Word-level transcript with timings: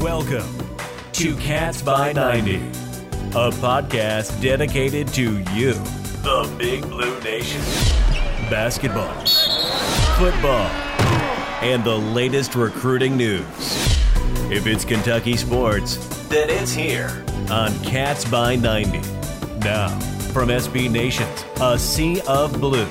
Welcome 0.00 0.48
to 1.12 1.36
Cats 1.36 1.82
by 1.82 2.12
90, 2.12 2.56
a 2.56 3.50
podcast 3.50 4.40
dedicated 4.42 5.06
to 5.08 5.38
you, 5.52 5.74
the 6.22 6.52
Big 6.58 6.82
Blue 6.82 7.20
Nation. 7.20 7.60
Basketball, 8.50 9.12
football, 10.16 10.66
and 11.62 11.84
the 11.84 11.96
latest 11.96 12.54
recruiting 12.56 13.16
news. 13.16 13.44
If 14.50 14.66
it's 14.66 14.84
Kentucky 14.84 15.36
sports, 15.36 15.96
then 16.28 16.50
it's 16.50 16.72
here 16.72 17.24
on 17.50 17.78
Cats 17.84 18.24
by 18.24 18.56
90. 18.56 18.98
Now, 19.60 19.88
from 20.32 20.48
SB 20.48 20.90
Nation's, 20.90 21.44
a 21.60 21.78
sea 21.78 22.20
of 22.26 22.58
blue, 22.60 22.88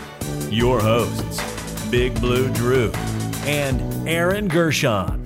your 0.49 0.79
hosts, 0.79 1.41
Big 1.89 2.17
Blue 2.21 2.49
Drew 2.53 2.91
and 3.45 4.07
Aaron 4.07 4.47
Gershon. 4.47 5.20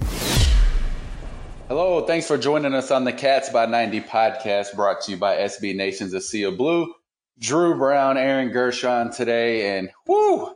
Hello, 1.68 2.06
thanks 2.06 2.28
for 2.28 2.38
joining 2.38 2.76
us 2.76 2.92
on 2.92 3.06
the 3.06 3.12
Cats 3.12 3.50
by 3.50 3.66
90 3.66 4.02
podcast 4.02 4.76
brought 4.76 5.02
to 5.02 5.12
you 5.12 5.18
by 5.18 5.38
SB 5.38 5.76
Nation's, 5.76 6.14
of 6.14 6.58
blue. 6.58 6.94
Drew 7.40 7.76
Brown, 7.76 8.20
Aaron 8.20 8.50
Gershon 8.50 9.12
today, 9.12 9.76
and 9.76 9.90
whoo, 10.06 10.54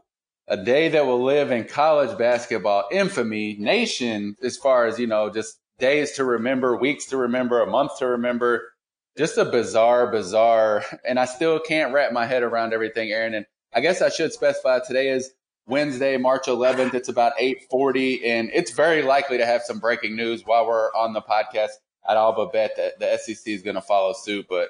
a 0.48 0.63
day 0.63 0.88
that 0.90 1.08
will 1.08 1.23
live 1.23 1.49
in 1.49 1.63
college 1.63 2.16
basketball 2.16 2.88
infamy 2.91 3.55
nation 3.58 4.35
as 4.44 4.55
far 4.55 4.85
as, 4.85 4.99
you 4.99 5.08
know, 5.08 5.32
just 5.32 5.58
days 5.80 6.12
to 6.12 6.23
remember, 6.23 6.77
weeks 6.77 7.08
to 7.08 7.18
remember, 7.18 7.60
a 7.63 7.68
month 7.68 7.98
to 7.98 8.05
remember. 8.05 8.71
Just 9.18 9.40
a 9.40 9.46
bizarre, 9.46 10.12
bizarre, 10.12 10.84
and 11.07 11.20
I 11.20 11.26
still 11.26 11.60
can't 11.60 11.91
wrap 11.91 12.13
my 12.13 12.27
head 12.27 12.44
around 12.44 12.71
everything, 12.71 13.10
Aaron. 13.10 13.34
And 13.34 13.48
I 13.73 13.82
guess 13.82 14.04
I 14.04 14.10
should 14.10 14.32
specify 14.32 14.80
today 14.85 15.10
is 15.10 15.32
Wednesday, 15.70 16.18
March 16.18 16.48
11th. 16.48 16.94
It's 16.94 17.09
about 17.09 17.34
8:40, 17.40 18.26
and 18.26 18.50
it's 18.54 18.72
very 18.72 19.02
likely 19.02 19.38
to 19.38 19.46
have 19.46 19.62
some 19.62 19.80
breaking 19.80 20.16
news 20.16 20.44
while 20.46 20.66
we're 20.68 20.94
on 20.94 21.14
the 21.14 21.22
podcast. 21.22 21.70
I'd 22.08 22.18
all 22.18 22.34
but 22.34 22.52
bet 22.52 22.76
that 22.77 23.00
the 23.00 23.18
SEC 23.18 23.54
is 23.54 23.62
going 23.62 23.76
to 23.76 23.82
follow 23.82 24.13
suit. 24.13 24.48
But 24.49 24.70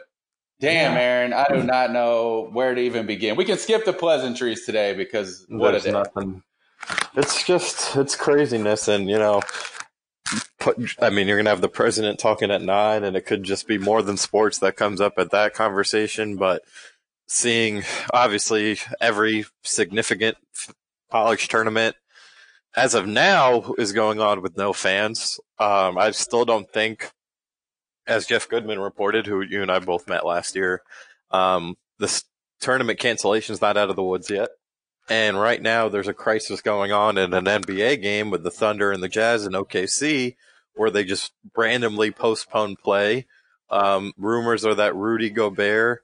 damn, 0.60 0.94
yeah. 0.94 1.00
Aaron, 1.00 1.34
I 1.34 1.46
do 1.50 1.64
not 1.64 1.92
know 1.92 2.50
where 2.52 2.76
to 2.76 2.82
even 2.82 3.06
begin. 3.06 3.36
We 3.36 3.46
can 3.46 3.58
skip 3.58 3.86
the 3.86 3.94
pleasantries 3.94 4.66
today 4.66 4.94
because 4.94 5.46
what 5.48 5.72
There's 5.72 5.88
nothing. 5.88 6.44
It's 7.16 7.44
just 7.44 7.96
it's 7.96 8.16
craziness, 8.16 8.88
and 8.88 9.10
you 9.10 9.18
know. 9.18 9.42
Put, 10.60 10.78
I 11.02 11.10
mean, 11.10 11.28
you're 11.28 11.38
gonna 11.38 11.50
have 11.50 11.62
the 11.62 11.70
president 11.70 12.20
talking 12.20 12.52
at 12.52 12.62
nine, 12.62 13.04
and 13.04 13.16
it 13.16 13.26
could 13.26 13.44
just 13.44 13.66
be 13.66 13.78
more 13.78 14.02
than 14.02 14.18
sports 14.18 14.60
that 14.60 14.76
comes 14.76 15.02
up 15.02 15.14
at 15.18 15.32
that 15.32 15.54
conversation. 15.54 16.36
But 16.36 16.64
seeing 17.28 17.84
obviously 18.12 18.80
every 19.00 19.46
significant 19.64 20.38
college 21.12 21.48
tournament 21.48 21.96
as 22.76 22.94
of 22.94 23.08
now 23.08 23.74
is 23.78 23.94
going 23.94 24.20
on 24.20 24.42
with 24.42 24.58
no 24.58 24.74
fans. 24.74 25.40
Um, 25.60 25.98
I 25.98 26.12
still 26.12 26.46
don't 26.46 26.72
think, 26.72 27.12
as 28.08 28.28
Jeff 28.28 28.48
Goodman 28.48 28.80
reported, 28.80 29.26
who 29.26 29.42
you 29.42 29.62
and 29.62 29.72
I 29.72 29.80
both 29.80 30.08
met 30.08 30.26
last 30.26 30.56
year, 30.56 30.82
um, 31.32 31.78
this 31.98 32.24
tournament 32.62 33.00
cancellation 33.00 33.54
is 33.54 33.62
not 33.62 33.78
out 33.78 33.90
of 33.90 33.96
the 33.96 34.04
woods 34.04 34.30
yet. 34.30 34.50
And 35.10 35.40
right 35.40 35.62
now 35.62 35.90
there's 35.90 36.08
a 36.08 36.14
crisis 36.14 36.62
going 36.62 36.92
on 36.92 37.18
in 37.18 37.34
an 37.34 37.46
NBA 37.46 38.02
game 38.02 38.30
with 38.30 38.44
the 38.44 38.52
Thunder 38.52 38.92
and 38.92 39.02
the 39.02 39.10
Jazz 39.10 39.46
in 39.46 39.54
OKC 39.54 40.36
where 40.76 40.92
they 40.92 41.04
just 41.04 41.34
randomly 41.58 42.12
postpone 42.12 42.76
play. 42.78 43.26
Um, 43.70 44.14
rumors 44.18 44.66
are 44.66 44.76
that 44.76 44.96
Rudy 44.96 45.30
Gobert, 45.30 46.04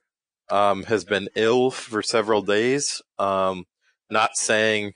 um, 0.49 0.83
has 0.83 1.05
been 1.05 1.29
ill 1.35 1.71
for 1.71 2.01
several 2.01 2.41
days. 2.41 3.01
Um, 3.17 3.65
not 4.09 4.37
saying 4.37 4.93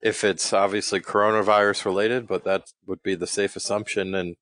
if 0.00 0.24
it's 0.24 0.52
obviously 0.52 1.00
coronavirus 1.00 1.84
related, 1.84 2.26
but 2.26 2.44
that 2.44 2.64
would 2.86 3.02
be 3.02 3.14
the 3.14 3.26
safe 3.26 3.56
assumption. 3.56 4.14
And 4.14 4.36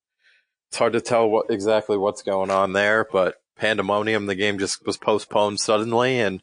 it's 0.69 0.77
hard 0.77 0.93
to 0.93 1.01
tell 1.01 1.29
what 1.29 1.47
exactly 1.49 1.97
what's 1.97 2.23
going 2.23 2.49
on 2.49 2.73
there, 2.73 3.05
but 3.11 3.35
pandemonium. 3.55 4.25
The 4.25 4.35
game 4.35 4.57
just 4.57 4.85
was 4.85 4.97
postponed 4.97 5.59
suddenly 5.59 6.19
and 6.19 6.41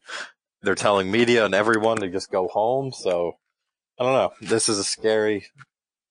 they're 0.62 0.74
telling 0.74 1.10
media 1.10 1.44
and 1.44 1.54
everyone 1.54 1.98
to 1.98 2.08
just 2.08 2.30
go 2.30 2.48
home. 2.48 2.92
So 2.92 3.32
I 3.98 4.04
don't 4.04 4.12
know. 4.12 4.32
This 4.40 4.68
is 4.68 4.78
a 4.78 4.84
scary, 4.84 5.46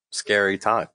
scary 0.10 0.58
time. 0.58 0.88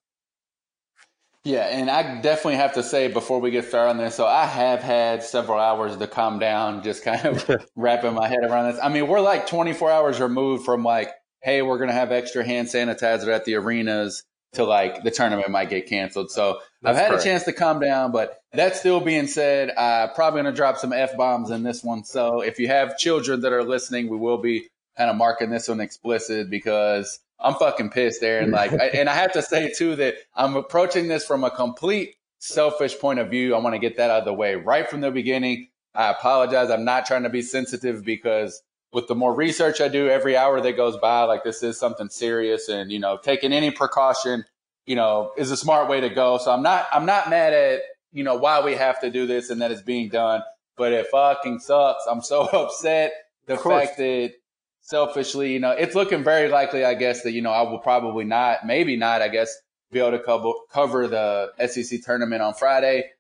Yeah, 1.45 1.67
and 1.67 1.91
I 1.91 2.21
definitely 2.21 2.57
have 2.57 2.75
to 2.75 2.85
say 2.85 3.09
before 3.09 3.41
we 3.41 3.51
get 3.51 3.65
started 3.65 3.91
on 3.91 3.99
this, 3.99 4.15
so 4.15 4.27
I 4.27 4.47
have 4.47 4.81
had 4.81 5.25
several 5.25 5.59
hours 5.59 5.97
to 5.97 6.07
calm 6.07 6.39
down, 6.39 6.85
just 6.85 7.03
kind 7.03 7.25
of 7.27 7.67
wrapping 7.77 8.15
my 8.15 8.29
head 8.29 8.45
around 8.45 8.73
this. 8.73 8.81
I 8.81 8.89
mean, 8.89 9.09
we're 9.09 9.21
like 9.21 9.49
24 9.49 9.91
hours 9.91 10.21
removed 10.21 10.65
from 10.65 10.85
like, 10.85 11.11
hey, 11.41 11.63
we're 11.63 11.79
going 11.79 11.89
to 11.89 11.95
have 11.95 12.13
extra 12.13 12.45
hand 12.45 12.69
sanitizer 12.69 13.35
at 13.35 13.45
the 13.45 13.57
arenas 13.57 14.23
to 14.53 14.65
like 14.65 15.03
the 15.03 15.11
tournament 15.11 15.51
might 15.51 15.69
get 15.71 15.89
canceled. 15.89 16.31
So 16.31 16.61
That's 16.83 16.97
I've 16.97 17.03
had 17.03 17.09
correct. 17.11 17.25
a 17.25 17.27
chance 17.27 17.43
to 17.45 17.53
calm 17.53 17.81
down, 17.81 18.13
but 18.13 18.41
that 18.53 18.77
still 18.77 19.01
being 19.01 19.27
said, 19.27 19.71
I'm 19.77 20.11
probably 20.11 20.43
going 20.43 20.53
to 20.53 20.57
drop 20.57 20.77
some 20.77 20.93
F 20.93 21.17
bombs 21.17 21.51
in 21.51 21.65
this 21.65 21.83
one. 21.83 22.05
So 22.05 22.43
if 22.43 22.61
you 22.61 22.69
have 22.69 22.99
children 22.99 23.41
that 23.41 23.53
are 23.53 23.65
listening, 23.65 24.09
we 24.09 24.17
will 24.17 24.39
be 24.39 24.69
kind 24.97 25.11
of 25.11 25.17
marking 25.17 25.51
this 25.51 25.69
one 25.69 25.81
explicit 25.81 26.51
because 26.51 27.19
I'm 27.43 27.55
fucking 27.55 27.91
pissed 27.91 28.21
there. 28.21 28.41
And 28.43 28.53
like, 28.53 28.73
I, 28.73 28.87
and 28.89 29.09
I 29.09 29.15
have 29.15 29.33
to 29.33 29.43
say 29.43 29.73
too 29.73 29.97
that 29.97 30.15
I'm 30.35 30.57
approaching 30.57 31.09
this 31.09 31.25
from 31.25 31.45
a 31.45 31.51
complete 31.51 32.17
selfish 32.39 32.99
point 32.99 33.19
of 33.19 33.31
view. 33.31 33.55
I 33.55 33.59
want 33.59 33.75
to 33.75 33.79
get 33.79 33.97
that 33.97 34.11
out 34.11 34.21
of 34.21 34.25
the 34.25 34.35
way 34.35 34.57
right 34.57 34.89
from 34.89 35.01
the 35.01 35.11
beginning. 35.11 35.69
I 35.95 36.11
apologize. 36.11 36.71
I'm 36.71 36.85
not 36.85 37.07
trying 37.07 37.23
to 37.25 37.29
be 37.29 37.43
sensitive 37.43 38.05
because 38.05 38.63
with 38.93 39.07
the 39.09 39.15
more 39.15 39.35
research 39.35 39.81
I 39.81 39.89
do 39.89 40.09
every 40.09 40.37
hour 40.37 40.61
that 40.61 40.77
goes 40.77 40.97
by, 40.99 41.23
like 41.23 41.45
this 41.45 41.63
is 41.63 41.79
something 41.79 42.09
serious 42.09 42.69
and, 42.69 42.91
you 42.91 42.99
know, 42.99 43.19
taking 43.23 43.53
any 43.53 43.71
precaution, 43.71 44.45
you 44.87 44.97
know, 44.97 45.33
is 45.37 45.51
a 45.51 45.57
smart 45.57 45.89
way 45.89 46.01
to 46.01 46.11
go. 46.11 46.39
So 46.39 46.51
I'm 46.51 46.63
not, 46.63 46.87
I'm 46.93 47.07
not 47.07 47.31
mad 47.31 47.53
at, 47.53 47.81
you 48.13 48.25
know, 48.25 48.37
why 48.37 48.63
we 48.65 48.75
have 48.75 49.01
to 49.01 49.11
do 49.11 49.27
this 49.27 49.51
and 49.51 49.63
that 49.63 49.71
it's 49.71 49.83
being 49.83 50.09
done, 50.09 50.43
but 50.77 50.93
it 50.93 51.07
fucking 51.11 51.61
sucks. 51.61 52.05
I'm 52.11 52.23
so 52.23 52.43
upset. 52.53 53.13
The 53.47 53.57
fact 53.57 53.97
that 53.99 54.35
selfishly, 54.82 55.53
you 55.53 55.60
know, 55.60 55.70
it's 55.70 55.94
looking 55.94 56.22
very 56.22 56.48
likely, 56.48 56.84
I 56.84 56.94
guess, 56.94 57.22
that, 57.22 57.32
you 57.32 57.41
know, 57.41 57.50
I 57.50 57.62
will 57.62 57.78
probably 57.78 58.25
not, 58.25 58.66
maybe 58.66 58.97
not, 58.97 59.22
I 59.22 59.28
guess, 59.28 59.56
be 59.91 60.00
able 60.00 60.12
to 60.12 60.19
cover, 60.19 60.50
cover 60.70 61.09
the 61.09 61.53
SEC 61.66 62.03
tournament 62.04 62.43
on 62.43 62.54
Friday. 62.54 63.10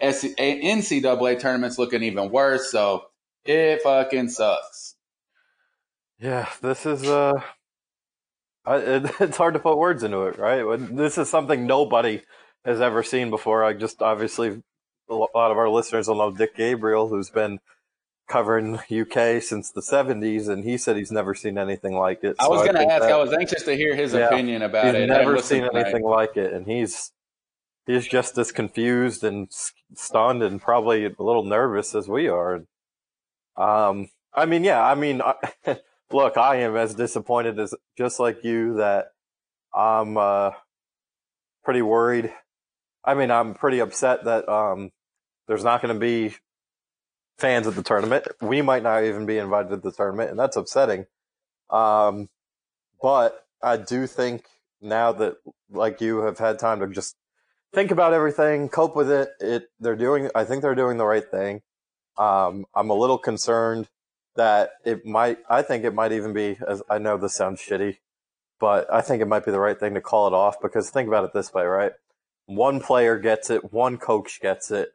NCAA 0.00 1.38
tournament's 1.38 1.78
looking 1.78 2.02
even 2.02 2.30
worse. 2.30 2.70
So 2.70 3.04
it 3.44 3.80
fucking 3.82 4.28
sucks. 4.28 4.96
Yeah, 6.18 6.48
this 6.60 6.84
is, 6.84 7.04
uh, 7.04 7.40
it, 8.66 9.10
it's 9.20 9.36
hard 9.36 9.54
to 9.54 9.60
put 9.60 9.78
words 9.78 10.02
into 10.02 10.22
it, 10.22 10.38
right? 10.38 10.64
This 10.78 11.16
is 11.18 11.30
something 11.30 11.66
nobody 11.66 12.22
has 12.64 12.80
ever 12.80 13.02
seen 13.02 13.30
before. 13.30 13.64
I 13.64 13.72
just 13.72 14.02
obviously, 14.02 14.62
a 15.08 15.14
lot 15.14 15.50
of 15.50 15.56
our 15.56 15.68
listeners 15.68 16.08
will 16.08 16.16
know 16.16 16.32
Dick 16.32 16.56
Gabriel, 16.56 17.08
who's 17.08 17.30
been 17.30 17.60
covering 18.26 18.76
UK 18.76 19.42
since 19.42 19.70
the 19.70 19.80
70s, 19.80 20.48
and 20.48 20.64
he 20.64 20.76
said 20.76 20.96
he's 20.96 21.12
never 21.12 21.34
seen 21.34 21.58
anything 21.58 21.94
like 21.94 22.24
it. 22.24 22.36
I 22.38 22.48
was 22.48 22.62
going 22.62 22.74
to 22.74 22.92
ask. 22.92 23.02
That, 23.02 23.12
I 23.12 23.18
was 23.18 23.32
anxious 23.32 23.62
to 23.64 23.74
hear 23.74 23.94
his 23.94 24.12
yeah, 24.12 24.26
opinion 24.26 24.62
about 24.62 24.94
it. 24.94 25.08
Never 25.08 25.38
seen 25.40 25.68
anything 25.74 26.02
like 26.02 26.36
it, 26.36 26.52
and 26.52 26.66
he's 26.66 27.12
he's 27.86 28.06
just 28.06 28.36
as 28.36 28.52
confused 28.52 29.22
and 29.24 29.48
stunned 29.94 30.42
and 30.42 30.60
probably 30.60 31.04
a 31.04 31.12
little 31.18 31.44
nervous 31.44 31.94
as 31.94 32.08
we 32.08 32.28
are. 32.28 32.64
Um, 33.56 34.08
I 34.34 34.44
mean, 34.44 34.64
yeah, 34.64 34.84
I 34.84 34.94
mean, 34.94 35.22
I, 35.22 35.34
look, 36.12 36.36
I 36.36 36.56
am 36.56 36.76
as 36.76 36.94
disappointed 36.94 37.58
as 37.58 37.74
just 37.96 38.20
like 38.20 38.44
you 38.44 38.74
that 38.76 39.12
I'm 39.74 40.16
uh, 40.16 40.50
pretty 41.64 41.82
worried. 41.82 42.32
I 43.04 43.14
mean, 43.14 43.30
I'm 43.30 43.54
pretty 43.54 43.78
upset 43.78 44.24
that 44.24 44.48
um, 44.48 44.90
there's 45.46 45.64
not 45.64 45.80
going 45.80 45.94
to 45.94 46.00
be 46.00 46.34
fans 47.38 47.66
at 47.66 47.74
the 47.74 47.82
tournament. 47.82 48.26
We 48.40 48.62
might 48.62 48.82
not 48.82 49.04
even 49.04 49.26
be 49.26 49.38
invited 49.38 49.70
to 49.70 49.76
the 49.76 49.92
tournament, 49.92 50.30
and 50.30 50.38
that's 50.38 50.56
upsetting. 50.56 51.06
Um, 51.70 52.28
but 53.00 53.46
I 53.62 53.76
do 53.76 54.06
think 54.06 54.44
now 54.80 55.12
that, 55.12 55.36
like 55.70 56.00
you, 56.00 56.18
have 56.18 56.38
had 56.38 56.58
time 56.58 56.80
to 56.80 56.86
just 56.86 57.16
think 57.72 57.90
about 57.90 58.12
everything, 58.12 58.68
cope 58.68 58.96
with 58.96 59.10
it. 59.10 59.30
It 59.40 59.68
they're 59.80 59.96
doing. 59.96 60.30
I 60.34 60.44
think 60.44 60.62
they're 60.62 60.74
doing 60.74 60.96
the 60.96 61.06
right 61.06 61.28
thing. 61.28 61.62
Um, 62.16 62.64
I'm 62.74 62.90
a 62.90 62.94
little 62.94 63.18
concerned 63.18 63.88
that 64.36 64.70
it 64.84 65.04
might. 65.04 65.38
I 65.48 65.62
think 65.62 65.84
it 65.84 65.94
might 65.94 66.12
even 66.12 66.32
be. 66.32 66.58
As 66.66 66.82
I 66.88 66.98
know 66.98 67.16
this 67.16 67.34
sounds 67.34 67.60
shitty, 67.60 67.98
but 68.58 68.92
I 68.92 69.00
think 69.00 69.22
it 69.22 69.28
might 69.28 69.44
be 69.44 69.52
the 69.52 69.60
right 69.60 69.78
thing 69.78 69.94
to 69.94 70.00
call 70.00 70.26
it 70.26 70.32
off 70.32 70.60
because 70.60 70.90
think 70.90 71.08
about 71.08 71.24
it 71.24 71.32
this 71.32 71.52
way, 71.52 71.64
right? 71.64 71.92
One 72.46 72.80
player 72.80 73.18
gets 73.18 73.50
it, 73.50 73.72
one 73.72 73.98
coach 73.98 74.40
gets 74.40 74.70
it 74.70 74.92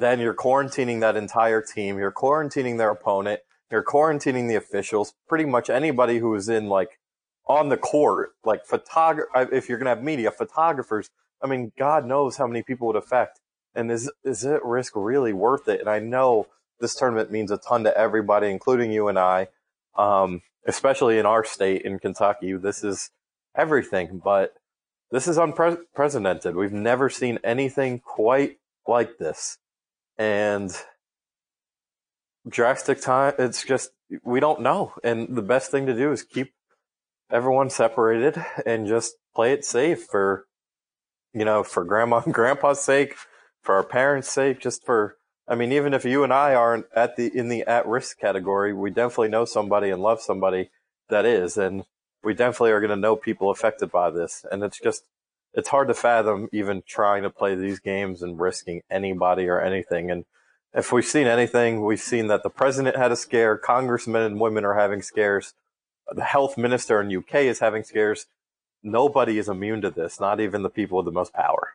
then 0.00 0.20
you're 0.20 0.34
quarantining 0.34 1.00
that 1.00 1.16
entire 1.16 1.62
team. 1.62 1.98
You're 1.98 2.12
quarantining 2.12 2.78
their 2.78 2.90
opponent. 2.90 3.40
You're 3.70 3.84
quarantining 3.84 4.48
the 4.48 4.56
officials. 4.56 5.14
Pretty 5.28 5.44
much 5.44 5.70
anybody 5.70 6.18
who 6.18 6.34
is 6.34 6.48
in 6.48 6.66
like 6.66 6.98
on 7.46 7.68
the 7.68 7.76
court, 7.76 8.30
like 8.44 8.64
photographer. 8.64 9.48
If 9.52 9.68
you're 9.68 9.78
gonna 9.78 9.90
have 9.90 10.02
media, 10.02 10.30
photographers. 10.30 11.10
I 11.42 11.46
mean, 11.46 11.72
God 11.78 12.04
knows 12.04 12.36
how 12.36 12.46
many 12.46 12.62
people 12.62 12.86
would 12.88 12.96
affect. 12.96 13.40
And 13.74 13.90
is 13.90 14.10
is 14.24 14.44
it 14.44 14.64
risk 14.64 14.92
really 14.96 15.32
worth 15.32 15.68
it? 15.68 15.80
And 15.80 15.88
I 15.88 16.00
know 16.00 16.46
this 16.80 16.94
tournament 16.94 17.30
means 17.30 17.50
a 17.50 17.58
ton 17.58 17.84
to 17.84 17.96
everybody, 17.96 18.48
including 18.48 18.90
you 18.90 19.08
and 19.08 19.18
I. 19.18 19.48
Um, 19.96 20.42
especially 20.66 21.18
in 21.18 21.26
our 21.26 21.44
state 21.44 21.82
in 21.82 21.98
Kentucky, 21.98 22.52
this 22.54 22.84
is 22.84 23.10
everything. 23.56 24.20
But 24.22 24.54
this 25.10 25.26
is 25.26 25.38
unprecedented. 25.38 26.54
We've 26.54 26.72
never 26.72 27.08
seen 27.10 27.38
anything 27.42 28.00
quite 28.00 28.58
like 28.86 29.18
this. 29.18 29.58
And 30.20 30.70
drastic 32.46 33.00
time, 33.00 33.32
it's 33.38 33.64
just, 33.64 33.88
we 34.22 34.38
don't 34.38 34.60
know. 34.60 34.92
And 35.02 35.34
the 35.34 35.40
best 35.40 35.70
thing 35.70 35.86
to 35.86 35.94
do 35.94 36.12
is 36.12 36.22
keep 36.22 36.52
everyone 37.30 37.70
separated 37.70 38.44
and 38.66 38.86
just 38.86 39.14
play 39.34 39.54
it 39.54 39.64
safe 39.64 40.04
for, 40.04 40.44
you 41.32 41.46
know, 41.46 41.62
for 41.62 41.84
grandma 41.84 42.20
and 42.22 42.34
grandpa's 42.34 42.82
sake, 42.82 43.14
for 43.62 43.74
our 43.74 43.82
parents' 43.82 44.30
sake, 44.30 44.60
just 44.60 44.84
for, 44.84 45.16
I 45.48 45.54
mean, 45.54 45.72
even 45.72 45.94
if 45.94 46.04
you 46.04 46.22
and 46.22 46.34
I 46.34 46.54
aren't 46.54 46.84
at 46.94 47.16
the, 47.16 47.34
in 47.34 47.48
the 47.48 47.62
at 47.62 47.86
risk 47.86 48.18
category, 48.18 48.74
we 48.74 48.90
definitely 48.90 49.30
know 49.30 49.46
somebody 49.46 49.88
and 49.88 50.02
love 50.02 50.20
somebody 50.20 50.68
that 51.08 51.24
is. 51.24 51.56
And 51.56 51.84
we 52.22 52.34
definitely 52.34 52.72
are 52.72 52.80
going 52.80 52.90
to 52.90 52.96
know 52.96 53.16
people 53.16 53.50
affected 53.50 53.90
by 53.90 54.10
this. 54.10 54.44
And 54.52 54.62
it's 54.64 54.78
just, 54.78 55.04
it's 55.54 55.68
hard 55.68 55.88
to 55.88 55.94
fathom 55.94 56.48
even 56.52 56.82
trying 56.86 57.22
to 57.22 57.30
play 57.30 57.54
these 57.54 57.80
games 57.80 58.22
and 58.22 58.40
risking 58.40 58.82
anybody 58.90 59.48
or 59.48 59.60
anything. 59.60 60.10
And 60.10 60.24
if 60.72 60.92
we've 60.92 61.04
seen 61.04 61.26
anything, 61.26 61.84
we've 61.84 62.00
seen 62.00 62.28
that 62.28 62.42
the 62.42 62.50
president 62.50 62.96
had 62.96 63.10
a 63.12 63.16
scare, 63.16 63.56
congressmen 63.56 64.22
and 64.22 64.40
women 64.40 64.64
are 64.64 64.78
having 64.78 65.02
scares, 65.02 65.54
the 66.12 66.24
health 66.24 66.56
minister 66.56 67.00
in 67.00 67.14
UK 67.14 67.36
is 67.36 67.58
having 67.58 67.82
scares. 67.82 68.26
Nobody 68.82 69.38
is 69.38 69.48
immune 69.48 69.82
to 69.82 69.90
this, 69.90 70.20
not 70.20 70.40
even 70.40 70.62
the 70.62 70.70
people 70.70 70.98
with 70.98 71.06
the 71.06 71.12
most 71.12 71.32
power. 71.32 71.74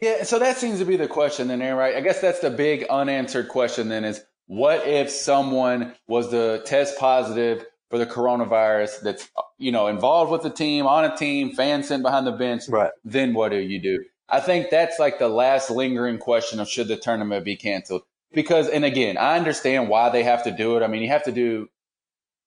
Yeah, 0.00 0.24
so 0.24 0.38
that 0.38 0.56
seems 0.56 0.78
to 0.78 0.86
be 0.86 0.96
the 0.96 1.08
question 1.08 1.48
then, 1.48 1.60
Aaron, 1.60 1.76
right? 1.76 1.94
I 1.94 2.00
guess 2.00 2.20
that's 2.20 2.40
the 2.40 2.50
big 2.50 2.86
unanswered 2.88 3.48
question 3.48 3.88
then 3.88 4.04
is 4.04 4.22
what 4.46 4.86
if 4.86 5.10
someone 5.10 5.94
was 6.08 6.30
to 6.30 6.62
test 6.64 6.98
positive 6.98 7.66
for 7.90 7.98
the 7.98 8.06
coronavirus 8.06 9.00
that's 9.02 9.28
you 9.58 9.72
know 9.72 9.88
involved 9.88 10.30
with 10.30 10.42
the 10.42 10.50
team 10.50 10.86
on 10.86 11.04
a 11.04 11.16
team 11.16 11.52
fans 11.52 11.88
sent 11.88 12.02
behind 12.02 12.26
the 12.26 12.32
bench 12.32 12.62
right. 12.68 12.92
then 13.04 13.34
what 13.34 13.50
do 13.50 13.58
you 13.58 13.80
do? 13.80 14.04
I 14.28 14.38
think 14.38 14.70
that's 14.70 15.00
like 15.00 15.18
the 15.18 15.28
last 15.28 15.70
lingering 15.70 16.18
question 16.18 16.60
of 16.60 16.68
should 16.68 16.86
the 16.86 16.96
tournament 16.96 17.44
be 17.44 17.56
canceled? 17.56 18.02
Because 18.32 18.68
and 18.68 18.84
again 18.84 19.18
i 19.18 19.36
understand 19.36 19.88
why 19.88 20.08
they 20.08 20.22
have 20.22 20.44
to 20.44 20.50
do 20.50 20.76
it. 20.76 20.82
I 20.82 20.86
mean 20.86 21.02
you 21.02 21.08
have 21.08 21.24
to 21.24 21.32
do 21.32 21.68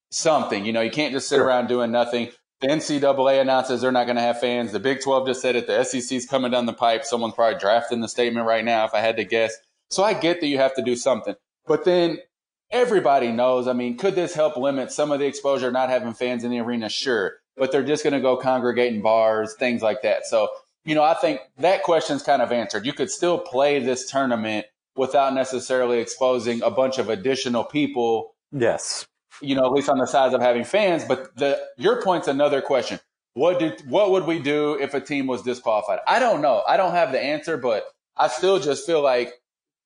something 0.10 0.64
you 0.66 0.72
know 0.72 0.82
you 0.82 0.92
can't 0.92 1.14
just 1.14 1.28
sit 1.28 1.36
sure. 1.36 1.46
around 1.46 1.68
doing 1.68 1.92
nothing. 1.92 2.30
The 2.62 2.70
ncaa 2.70 3.42
announces 3.42 3.82
they're 3.82 3.92
not 3.92 4.06
going 4.06 4.16
to 4.16 4.22
have 4.22 4.40
fans. 4.40 4.72
The 4.72 4.80
big 4.80 5.02
12 5.02 5.28
just 5.28 5.42
said 5.42 5.58
it. 5.58 5.68
The 5.68 5.84
sec's 5.84 6.26
coming 6.26 6.50
down 6.50 6.66
the 6.66 6.72
pipe. 6.72 7.04
Someone's 7.04 7.34
probably 7.34 7.60
drafting 7.60 8.00
the 8.00 8.08
statement 8.08 8.48
right 8.48 8.64
now 8.64 8.86
if 8.86 8.94
i 8.94 9.02
had 9.02 9.18
to 9.18 9.26
guess. 9.26 9.54
So 9.90 10.04
i 10.04 10.14
get 10.14 10.40
that 10.40 10.48
you 10.48 10.58
have 10.60 10.74
to 10.76 10.82
do 10.82 10.96
something. 10.96 11.36
But 11.68 11.84
then 11.84 12.20
everybody 12.74 13.32
knows. 13.32 13.68
I 13.68 13.74
mean, 13.74 13.98
could 13.98 14.16
this 14.16 14.34
help 14.34 14.58
limit 14.58 14.92
some 14.92 15.12
of 15.12 15.20
the 15.20 15.26
exposure, 15.26 15.72
not 15.72 15.90
having 15.90 16.14
fans 16.14 16.44
in 16.44 16.52
the 16.52 16.60
arena? 16.60 16.90
Sure. 16.90 17.34
But 17.56 17.72
they're 17.72 17.84
just 17.84 18.04
going 18.04 18.14
to 18.14 18.20
go 18.20 18.36
congregate 18.36 18.94
in 18.94 19.02
bars, 19.02 19.56
things 19.58 19.82
like 19.82 20.02
that. 20.02 20.26
So, 20.26 20.50
you 20.84 20.96
know, 20.96 21.04
I 21.04 21.14
think 21.14 21.40
that 21.60 21.84
question's 21.84 22.24
kind 22.24 22.42
of 22.42 22.52
answered. 22.52 22.86
You 22.86 22.94
could 22.94 23.12
still 23.12 23.38
play 23.38 23.80
this 23.80 24.10
tournament 24.10 24.66
without 24.96 25.34
necessarily 25.34 26.00
exposing 26.00 26.62
a 26.64 26.72
bunch 26.72 26.98
of 26.98 27.10
additional 27.10 27.64
people. 27.64 28.36
Yes. 28.52 29.06
You 29.42 29.56
know, 29.56 29.66
at 29.66 29.72
least 29.72 29.90
on 29.90 30.00
the 30.00 30.08
sides 30.08 30.34
of 30.34 30.42
having 30.42 30.64
fans. 30.64 31.06
But 31.06 31.36
the 31.38 31.60
your 31.78 32.02
point's 32.02 32.28
another 32.28 32.62
question. 32.62 33.00
What 33.36 33.60
did 33.60 33.82
what 33.88 34.12
would 34.12 34.26
we 34.26 34.40
do 34.40 34.78
if 34.80 34.94
a 34.94 35.02
team 35.02 35.28
was 35.28 35.42
disqualified? 35.42 36.00
I 36.08 36.20
don't 36.20 36.42
know. 36.42 36.64
I 36.68 36.78
don't 36.78 36.92
have 36.92 37.12
the 37.12 37.22
answer, 37.22 37.58
but 37.58 37.86
I 38.16 38.28
still 38.28 38.60
just 38.60 38.86
feel 38.86 39.02
like 39.02 39.34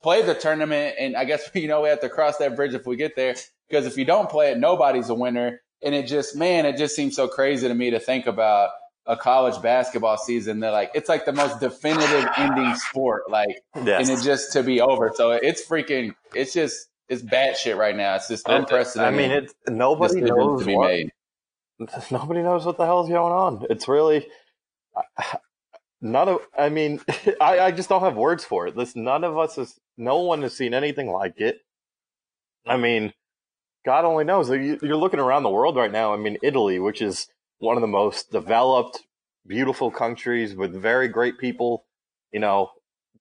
play 0.01 0.21
the 0.21 0.33
tournament. 0.33 0.95
And 0.99 1.15
I 1.15 1.25
guess, 1.25 1.49
you 1.53 1.67
know, 1.67 1.81
we 1.81 1.89
have 1.89 2.01
to 2.01 2.09
cross 2.09 2.37
that 2.37 2.55
bridge 2.55 2.73
if 2.73 2.85
we 2.85 2.95
get 2.95 3.15
there. 3.15 3.35
Because 3.69 3.85
if 3.85 3.97
you 3.97 4.05
don't 4.05 4.29
play 4.29 4.51
it, 4.51 4.57
nobody's 4.57 5.09
a 5.09 5.15
winner. 5.15 5.61
And 5.83 5.93
it 5.93 6.07
just, 6.07 6.35
man, 6.35 6.65
it 6.65 6.77
just 6.77 6.95
seems 6.95 7.15
so 7.15 7.27
crazy 7.27 7.67
to 7.67 7.73
me 7.73 7.91
to 7.91 7.99
think 7.99 8.25
about 8.25 8.69
a 9.05 9.15
college 9.15 9.61
basketball 9.61 10.17
season 10.17 10.59
that 10.59 10.71
like 10.71 10.91
it's 10.93 11.07
like 11.07 11.23
the 11.25 11.31
most 11.31 11.59
definitive 11.61 12.27
ending 12.35 12.75
sport, 12.75 13.29
like 13.29 13.61
yes. 13.75 14.09
and 14.09 14.19
it 14.19 14.21
just 14.21 14.51
to 14.53 14.63
be 14.63 14.81
over. 14.81 15.11
So 15.15 15.31
it's 15.31 15.65
freaking, 15.65 16.13
it's 16.33 16.53
just 16.53 16.87
it's 17.07 17.21
bad 17.21 17.57
shit 17.57 17.77
right 17.77 17.95
now. 17.95 18.15
It's 18.15 18.27
just 18.27 18.47
unprecedented. 18.49 19.13
I 19.13 19.17
mean, 19.17 19.31
it's 19.31 19.53
nobody 19.67 20.21
knows 20.21 20.65
what, 20.65 20.87
made. 20.87 21.11
Nobody 22.11 22.41
knows 22.41 22.65
what 22.65 22.77
the 22.77 22.85
hell's 22.85 23.07
going 23.07 23.31
on. 23.31 23.65
It's 23.69 23.87
really 23.87 24.27
none 26.01 26.29
of 26.29 26.39
i 26.57 26.69
mean 26.69 26.99
I, 27.41 27.59
I 27.59 27.71
just 27.71 27.89
don't 27.89 28.01
have 28.01 28.15
words 28.15 28.43
for 28.43 28.67
it. 28.67 28.75
This 28.75 28.95
none 28.95 29.23
of 29.23 29.37
us 29.37 29.55
has 29.55 29.79
no 29.97 30.19
one 30.19 30.41
has 30.43 30.55
seen 30.55 30.73
anything 30.73 31.11
like 31.11 31.39
it. 31.39 31.59
I 32.65 32.77
mean 32.77 33.13
god 33.85 34.05
only 34.05 34.23
knows. 34.23 34.49
You're 34.49 34.95
looking 34.95 35.19
around 35.19 35.43
the 35.43 35.49
world 35.49 35.75
right 35.75 35.91
now. 35.91 36.13
I 36.13 36.17
mean 36.17 36.37
italy 36.43 36.79
which 36.79 37.01
is 37.01 37.27
one 37.59 37.77
of 37.77 37.81
the 37.81 37.87
most 37.87 38.31
developed 38.31 39.03
beautiful 39.45 39.89
countries 39.89 40.55
with 40.55 40.73
very 40.73 41.07
great 41.07 41.39
people 41.39 41.85
you 42.31 42.39
know 42.39 42.71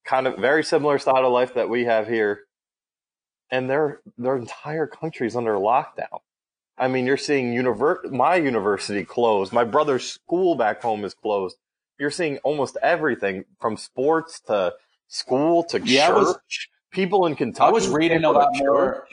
kind 0.04 0.26
of 0.26 0.36
very 0.38 0.62
similar 0.62 0.98
style 0.98 1.24
of 1.24 1.32
life 1.32 1.54
that 1.54 1.68
we 1.68 1.84
have 1.84 2.08
here. 2.08 2.42
And 3.50 3.70
their 3.70 4.00
their 4.18 4.36
entire 4.36 4.86
country 4.86 5.26
is 5.26 5.36
under 5.36 5.54
lockdown. 5.54 6.20
I 6.76 6.88
mean 6.88 7.06
you're 7.06 7.16
seeing 7.16 7.54
univer- 7.54 8.10
my 8.10 8.36
university 8.36 9.04
closed. 9.04 9.52
My 9.52 9.64
brother's 9.64 10.04
school 10.04 10.56
back 10.56 10.82
home 10.82 11.04
is 11.04 11.14
closed 11.14 11.56
you're 11.98 12.10
seeing 12.10 12.38
almost 12.38 12.76
everything 12.82 13.44
from 13.60 13.76
sports 13.76 14.40
to 14.46 14.74
school 15.08 15.64
to 15.64 15.80
yeah, 15.80 16.08
church. 16.08 16.16
Was, 16.16 16.38
people 16.92 17.26
in 17.26 17.36
Kentucky. 17.36 17.68
I 17.68 17.70
was 17.70 17.88
reading 17.88 18.24
a 18.24 18.30
lot 18.30 18.50
more 18.54 19.06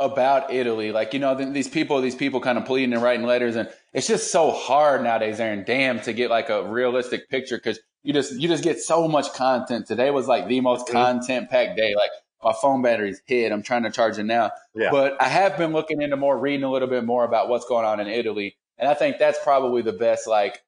about 0.00 0.52
Italy. 0.52 0.92
Like, 0.92 1.12
you 1.12 1.20
know, 1.20 1.34
these 1.34 1.68
people, 1.68 2.00
these 2.00 2.14
people 2.14 2.40
kind 2.40 2.56
of 2.56 2.64
pleading 2.64 2.92
and 2.92 3.02
writing 3.02 3.26
letters. 3.26 3.56
And 3.56 3.68
it's 3.92 4.06
just 4.06 4.30
so 4.30 4.50
hard 4.50 5.02
nowadays, 5.02 5.40
Aaron, 5.40 5.64
damn, 5.64 6.00
to 6.00 6.12
get 6.12 6.30
like 6.30 6.50
a 6.50 6.64
realistic 6.68 7.28
picture 7.28 7.56
because 7.56 7.80
you 8.02 8.12
just, 8.12 8.32
you 8.34 8.46
just 8.48 8.62
get 8.62 8.78
so 8.78 9.08
much 9.08 9.32
content. 9.32 9.86
Today 9.86 10.10
was 10.10 10.28
like 10.28 10.46
the 10.46 10.60
most 10.60 10.86
mm-hmm. 10.86 10.96
content 10.96 11.50
packed 11.50 11.76
day. 11.76 11.94
Like, 11.96 12.10
my 12.40 12.52
phone 12.62 12.82
battery's 12.82 13.20
hit. 13.26 13.50
I'm 13.50 13.64
trying 13.64 13.82
to 13.82 13.90
charge 13.90 14.16
it 14.16 14.22
now. 14.22 14.52
Yeah. 14.72 14.92
But 14.92 15.20
I 15.20 15.28
have 15.28 15.58
been 15.58 15.72
looking 15.72 16.00
into 16.00 16.16
more, 16.16 16.38
reading 16.38 16.62
a 16.62 16.70
little 16.70 16.86
bit 16.86 17.04
more 17.04 17.24
about 17.24 17.48
what's 17.48 17.64
going 17.66 17.84
on 17.84 17.98
in 17.98 18.06
Italy. 18.06 18.56
And 18.78 18.88
I 18.88 18.94
think 18.94 19.18
that's 19.18 19.40
probably 19.42 19.82
the 19.82 19.92
best, 19.92 20.28
like, 20.28 20.62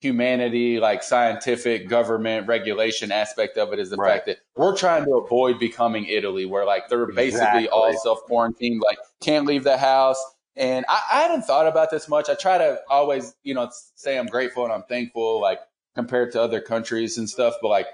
humanity, 0.00 0.78
like 0.78 1.02
scientific 1.02 1.88
government 1.88 2.46
regulation 2.46 3.10
aspect 3.10 3.56
of 3.56 3.72
it 3.72 3.78
is 3.78 3.90
the 3.90 3.96
right. 3.96 4.14
fact 4.14 4.26
that 4.26 4.38
we're 4.56 4.76
trying 4.76 5.04
to 5.04 5.12
avoid 5.14 5.58
becoming 5.58 6.04
Italy, 6.06 6.44
where 6.44 6.64
like 6.64 6.88
they're 6.88 7.06
basically 7.06 7.64
exactly. 7.64 7.68
all 7.68 7.92
self 7.98 8.22
quarantined, 8.24 8.82
like 8.84 8.98
can't 9.20 9.46
leave 9.46 9.64
the 9.64 9.78
house. 9.78 10.22
And 10.56 10.84
I, 10.88 11.00
I 11.12 11.22
hadn't 11.22 11.42
thought 11.42 11.66
about 11.66 11.90
this 11.90 12.08
much. 12.08 12.28
I 12.28 12.34
try 12.34 12.58
to 12.58 12.80
always, 12.88 13.34
you 13.42 13.54
know, 13.54 13.70
say 13.94 14.18
I'm 14.18 14.26
grateful 14.26 14.64
and 14.64 14.72
I'm 14.72 14.84
thankful, 14.84 15.40
like 15.40 15.60
compared 15.94 16.32
to 16.32 16.42
other 16.42 16.60
countries 16.60 17.18
and 17.18 17.28
stuff. 17.28 17.54
But 17.60 17.68
like 17.68 17.86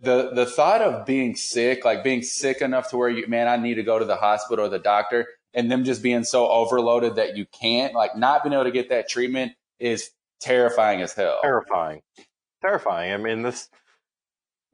the 0.00 0.30
the 0.34 0.46
thought 0.46 0.82
of 0.82 1.06
being 1.06 1.34
sick, 1.36 1.84
like 1.84 2.02
being 2.02 2.22
sick 2.22 2.62
enough 2.62 2.90
to 2.90 2.96
where 2.96 3.08
you, 3.10 3.26
man, 3.26 3.48
I 3.48 3.56
need 3.56 3.74
to 3.74 3.82
go 3.82 3.98
to 3.98 4.04
the 4.04 4.16
hospital 4.16 4.64
or 4.64 4.68
the 4.68 4.78
doctor, 4.78 5.26
and 5.54 5.70
them 5.70 5.84
just 5.84 6.02
being 6.02 6.24
so 6.24 6.48
overloaded 6.48 7.16
that 7.16 7.36
you 7.36 7.46
can't, 7.46 7.94
like, 7.94 8.16
not 8.16 8.42
being 8.42 8.52
able 8.52 8.64
to 8.64 8.70
get 8.70 8.88
that 8.90 9.08
treatment 9.08 9.52
is 9.78 10.10
terrifying 10.40 11.02
as 11.02 11.12
hell. 11.12 11.38
Terrifying, 11.42 12.02
terrifying. 12.62 13.12
I 13.12 13.16
mean, 13.16 13.42
this 13.42 13.68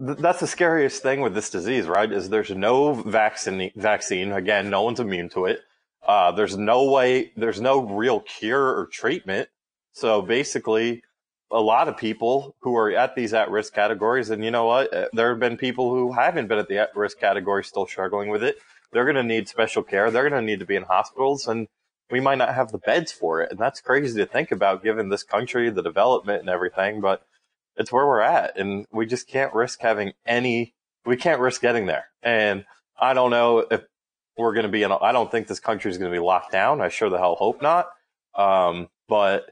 th- 0.04 0.18
that's 0.18 0.40
the 0.40 0.46
scariest 0.46 1.02
thing 1.02 1.20
with 1.20 1.34
this 1.34 1.50
disease, 1.50 1.86
right? 1.86 2.10
Is 2.10 2.28
there's 2.28 2.50
no 2.50 2.94
vaccine. 2.94 3.70
Vaccine 3.76 4.32
again, 4.32 4.70
no 4.70 4.82
one's 4.82 5.00
immune 5.00 5.28
to 5.30 5.46
it. 5.46 5.60
Uh, 6.06 6.32
there's 6.32 6.56
no 6.56 6.90
way. 6.90 7.32
There's 7.36 7.60
no 7.60 7.80
real 7.80 8.20
cure 8.20 8.78
or 8.78 8.86
treatment. 8.86 9.48
So 9.92 10.22
basically, 10.22 11.02
a 11.50 11.60
lot 11.60 11.88
of 11.88 11.96
people 11.96 12.54
who 12.60 12.76
are 12.76 12.90
at 12.90 13.14
these 13.14 13.32
at 13.34 13.50
risk 13.50 13.72
categories, 13.74 14.30
and 14.30 14.44
you 14.44 14.50
know 14.50 14.66
what? 14.66 14.92
Uh, 14.92 15.08
there 15.12 15.30
have 15.30 15.40
been 15.40 15.56
people 15.56 15.90
who 15.90 16.12
haven't 16.12 16.48
been 16.48 16.58
at 16.58 16.68
the 16.68 16.78
at 16.78 16.96
risk 16.96 17.18
category 17.18 17.64
still 17.64 17.86
struggling 17.86 18.28
with 18.30 18.42
it. 18.42 18.58
They're 18.92 19.04
going 19.04 19.16
to 19.16 19.22
need 19.22 19.48
special 19.48 19.82
care. 19.82 20.10
They're 20.10 20.28
going 20.28 20.40
to 20.40 20.46
need 20.46 20.60
to 20.60 20.66
be 20.66 20.76
in 20.76 20.84
hospitals, 20.84 21.48
and 21.48 21.66
we 22.10 22.20
might 22.20 22.38
not 22.38 22.54
have 22.54 22.72
the 22.72 22.78
beds 22.78 23.12
for 23.12 23.40
it. 23.40 23.50
And 23.50 23.58
that's 23.58 23.80
crazy 23.80 24.20
to 24.20 24.26
think 24.26 24.52
about 24.52 24.82
given 24.82 25.08
this 25.08 25.22
country, 25.22 25.70
the 25.70 25.82
development 25.82 26.40
and 26.40 26.48
everything, 26.48 27.00
but 27.00 27.22
it's 27.76 27.92
where 27.92 28.06
we're 28.06 28.20
at. 28.20 28.58
And 28.58 28.86
we 28.92 29.06
just 29.06 29.28
can't 29.28 29.54
risk 29.54 29.80
having 29.80 30.12
any, 30.24 30.74
we 31.04 31.16
can't 31.16 31.40
risk 31.40 31.60
getting 31.60 31.86
there. 31.86 32.06
And 32.22 32.64
I 32.98 33.14
don't 33.14 33.30
know 33.30 33.66
if 33.70 33.82
we're 34.36 34.54
going 34.54 34.66
to 34.66 34.72
be 34.72 34.82
in, 34.82 34.92
I 34.92 35.12
don't 35.12 35.30
think 35.30 35.46
this 35.46 35.60
country 35.60 35.90
is 35.90 35.98
going 35.98 36.10
to 36.10 36.16
be 36.16 36.24
locked 36.24 36.52
down. 36.52 36.80
I 36.80 36.88
sure 36.88 37.10
the 37.10 37.18
hell 37.18 37.36
hope 37.36 37.60
not. 37.60 37.88
Um, 38.34 38.88
but 39.08 39.50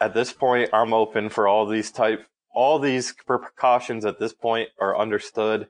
at 0.00 0.14
this 0.14 0.32
point, 0.32 0.70
I'm 0.72 0.94
open 0.94 1.28
for 1.28 1.46
all 1.46 1.66
these 1.66 1.90
type, 1.90 2.26
all 2.54 2.78
these 2.78 3.14
precautions 3.26 4.04
at 4.04 4.18
this 4.18 4.32
point 4.32 4.70
are 4.80 4.96
understood. 4.96 5.68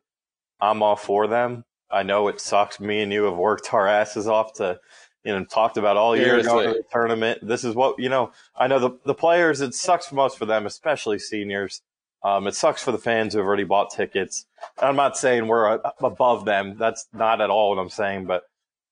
I'm 0.61 0.83
all 0.83 0.97
for 0.97 1.27
them. 1.27 1.65
I 1.91 2.03
know 2.03 2.29
it 2.29 2.41
sucks. 2.41 2.81
Me 2.81 3.03
and 3.03 3.13
you 3.13 3.25
have 3.25 3.37
worked 3.37 3.75
our 3.75 3.87
asses 3.87 4.27
off 4.27 4.55
to 4.55 4.81
you 5.25 5.33
know, 5.33 5.45
talked 5.45 5.77
about 5.77 5.97
all 5.97 6.17
year 6.17 6.43
going 6.43 6.69
to 6.69 6.75
the 6.75 6.85
tournament. 6.91 7.39
This 7.43 7.65
is 7.65 7.75
what, 7.75 7.99
you 7.99 8.09
know, 8.09 8.33
I 8.57 8.67
know 8.67 8.79
the, 8.79 8.91
the 9.05 9.15
players, 9.15 9.61
it 9.61 9.75
sucks 9.75 10.07
for 10.07 10.15
most 10.17 10.39
for 10.39 10.47
them, 10.47 10.67
especially 10.67 11.19
seniors. 11.19 11.83
Um, 12.25 12.47
it 12.47 12.55
sucks 12.55 12.83
for 12.83 12.93
the 12.93 12.99
fans 12.99 13.35
who've 13.35 13.45
already 13.45 13.65
bought 13.65 13.91
tickets. 13.91 14.47
I'm 14.79 14.97
not 14.97 15.17
saying 15.17 15.47
we're 15.47 15.81
above 16.01 16.45
them. 16.45 16.77
That's 16.79 17.07
not 17.13 17.41
at 17.41 17.51
all 17.51 17.71
what 17.71 17.83
I'm 17.83 17.91
saying, 17.91 18.27
but 18.27 18.45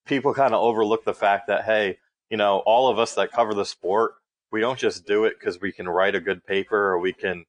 people 0.05 0.33
kind 0.33 0.53
of 0.53 0.61
overlook 0.61 1.05
the 1.05 1.13
fact 1.13 1.47
that, 1.47 1.63
hey, 1.63 1.97
you 2.29 2.37
know, 2.37 2.59
all 2.59 2.89
of 2.89 2.99
us 2.99 3.15
that 3.15 3.31
cover 3.31 3.53
the 3.53 3.65
sport, 3.65 4.13
we 4.51 4.59
don't 4.59 4.79
just 4.79 5.05
do 5.05 5.25
it 5.25 5.35
because 5.39 5.61
we 5.61 5.71
can 5.71 5.87
write 5.87 6.15
a 6.15 6.19
good 6.19 6.45
paper 6.45 6.77
or 6.77 6.99
we 6.99 7.13
can, 7.13 7.45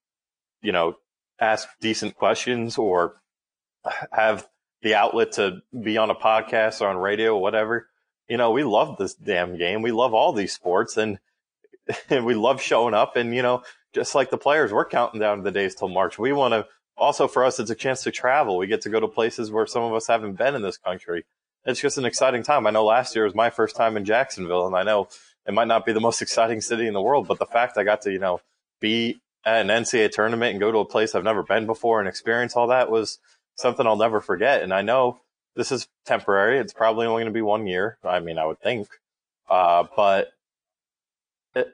you 0.60 0.70
know, 0.70 0.96
ask 1.40 1.68
decent 1.80 2.14
questions 2.14 2.78
or 2.78 3.20
have 4.12 4.46
the 4.82 4.94
outlet 4.94 5.32
to 5.32 5.62
be 5.82 5.98
on 5.98 6.10
a 6.10 6.14
podcast 6.14 6.80
or 6.80 6.88
on 6.88 6.96
radio 6.96 7.34
or 7.34 7.42
whatever. 7.42 7.88
You 8.32 8.38
know, 8.38 8.50
we 8.50 8.64
love 8.64 8.96
this 8.96 9.12
damn 9.12 9.58
game. 9.58 9.82
We 9.82 9.92
love 9.92 10.14
all 10.14 10.32
these 10.32 10.54
sports 10.54 10.96
and, 10.96 11.18
and 12.08 12.24
we 12.24 12.32
love 12.32 12.62
showing 12.62 12.94
up 12.94 13.14
and, 13.14 13.34
you 13.34 13.42
know, 13.42 13.62
just 13.92 14.14
like 14.14 14.30
the 14.30 14.38
players, 14.38 14.72
we're 14.72 14.86
counting 14.86 15.20
down 15.20 15.42
the 15.42 15.50
days 15.50 15.74
till 15.74 15.88
March. 15.88 16.18
We 16.18 16.32
want 16.32 16.52
to 16.52 16.66
also 16.96 17.28
for 17.28 17.44
us, 17.44 17.60
it's 17.60 17.68
a 17.68 17.74
chance 17.74 18.04
to 18.04 18.10
travel. 18.10 18.56
We 18.56 18.68
get 18.68 18.80
to 18.82 18.88
go 18.88 19.00
to 19.00 19.06
places 19.06 19.50
where 19.50 19.66
some 19.66 19.82
of 19.82 19.92
us 19.92 20.06
haven't 20.06 20.38
been 20.38 20.54
in 20.54 20.62
this 20.62 20.78
country. 20.78 21.26
It's 21.66 21.78
just 21.78 21.98
an 21.98 22.06
exciting 22.06 22.42
time. 22.42 22.66
I 22.66 22.70
know 22.70 22.86
last 22.86 23.14
year 23.14 23.26
was 23.26 23.34
my 23.34 23.50
first 23.50 23.76
time 23.76 23.98
in 23.98 24.06
Jacksonville 24.06 24.66
and 24.66 24.74
I 24.74 24.82
know 24.82 25.08
it 25.46 25.52
might 25.52 25.68
not 25.68 25.84
be 25.84 25.92
the 25.92 26.00
most 26.00 26.22
exciting 26.22 26.62
city 26.62 26.86
in 26.86 26.94
the 26.94 27.02
world, 27.02 27.28
but 27.28 27.38
the 27.38 27.44
fact 27.44 27.76
I 27.76 27.84
got 27.84 28.00
to, 28.00 28.10
you 28.10 28.18
know, 28.18 28.40
be 28.80 29.20
at 29.44 29.60
an 29.60 29.68
NCAA 29.68 30.10
tournament 30.10 30.52
and 30.52 30.60
go 30.60 30.72
to 30.72 30.78
a 30.78 30.86
place 30.86 31.14
I've 31.14 31.22
never 31.22 31.42
been 31.42 31.66
before 31.66 32.00
and 32.00 32.08
experience 32.08 32.56
all 32.56 32.68
that 32.68 32.90
was 32.90 33.18
something 33.56 33.86
I'll 33.86 33.96
never 33.96 34.22
forget. 34.22 34.62
And 34.62 34.72
I 34.72 34.80
know 34.80 35.20
this 35.54 35.72
is 35.72 35.88
temporary. 36.06 36.58
It's 36.58 36.72
probably 36.72 37.06
only 37.06 37.22
going 37.22 37.32
to 37.32 37.36
be 37.36 37.42
one 37.42 37.66
year. 37.66 37.98
I 38.04 38.20
mean, 38.20 38.38
I 38.38 38.46
would 38.46 38.60
think, 38.60 38.88
uh, 39.48 39.84
but 39.96 40.32
it, 41.54 41.68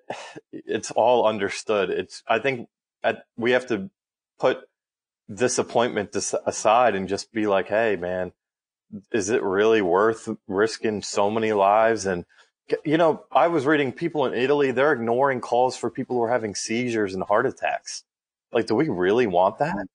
it's 0.53 0.91
all 0.91 1.27
understood. 1.27 1.91
It's, 1.91 2.23
I 2.27 2.39
think 2.39 2.69
at, 3.03 3.25
we 3.37 3.53
have 3.53 3.67
to 3.69 3.91
put 4.39 4.59
disappointment 5.33 6.17
aside 6.47 6.95
and 6.95 7.09
just 7.09 7.33
be 7.33 7.47
like, 7.47 7.69
Hey, 7.69 7.97
man, 7.97 8.33
is 9.13 9.31
it 9.31 9.43
really 9.43 9.83
worth 9.83 10.29
risking 10.47 11.03
so 11.03 11.31
many 11.31 11.53
lives? 11.53 12.07
And, 12.07 12.25
you 12.85 12.97
know, 12.99 13.25
I 13.31 13.49
was 13.49 13.67
reading 13.67 13.93
people 13.93 14.27
in 14.27 14.35
Italy, 14.35 14.71
they're 14.71 14.93
ignoring 14.93 15.41
calls 15.41 15.77
for 15.77 15.91
people 15.91 16.17
who 16.17 16.23
are 16.23 16.31
having 16.31 16.55
seizures 16.55 17.15
and 17.15 17.23
heart 17.23 17.47
attacks. 17.47 18.05
Like, 18.53 18.67
do 18.67 18.75
we 18.75 18.89
really 18.89 19.27
want 19.27 19.59
that? 19.59 19.87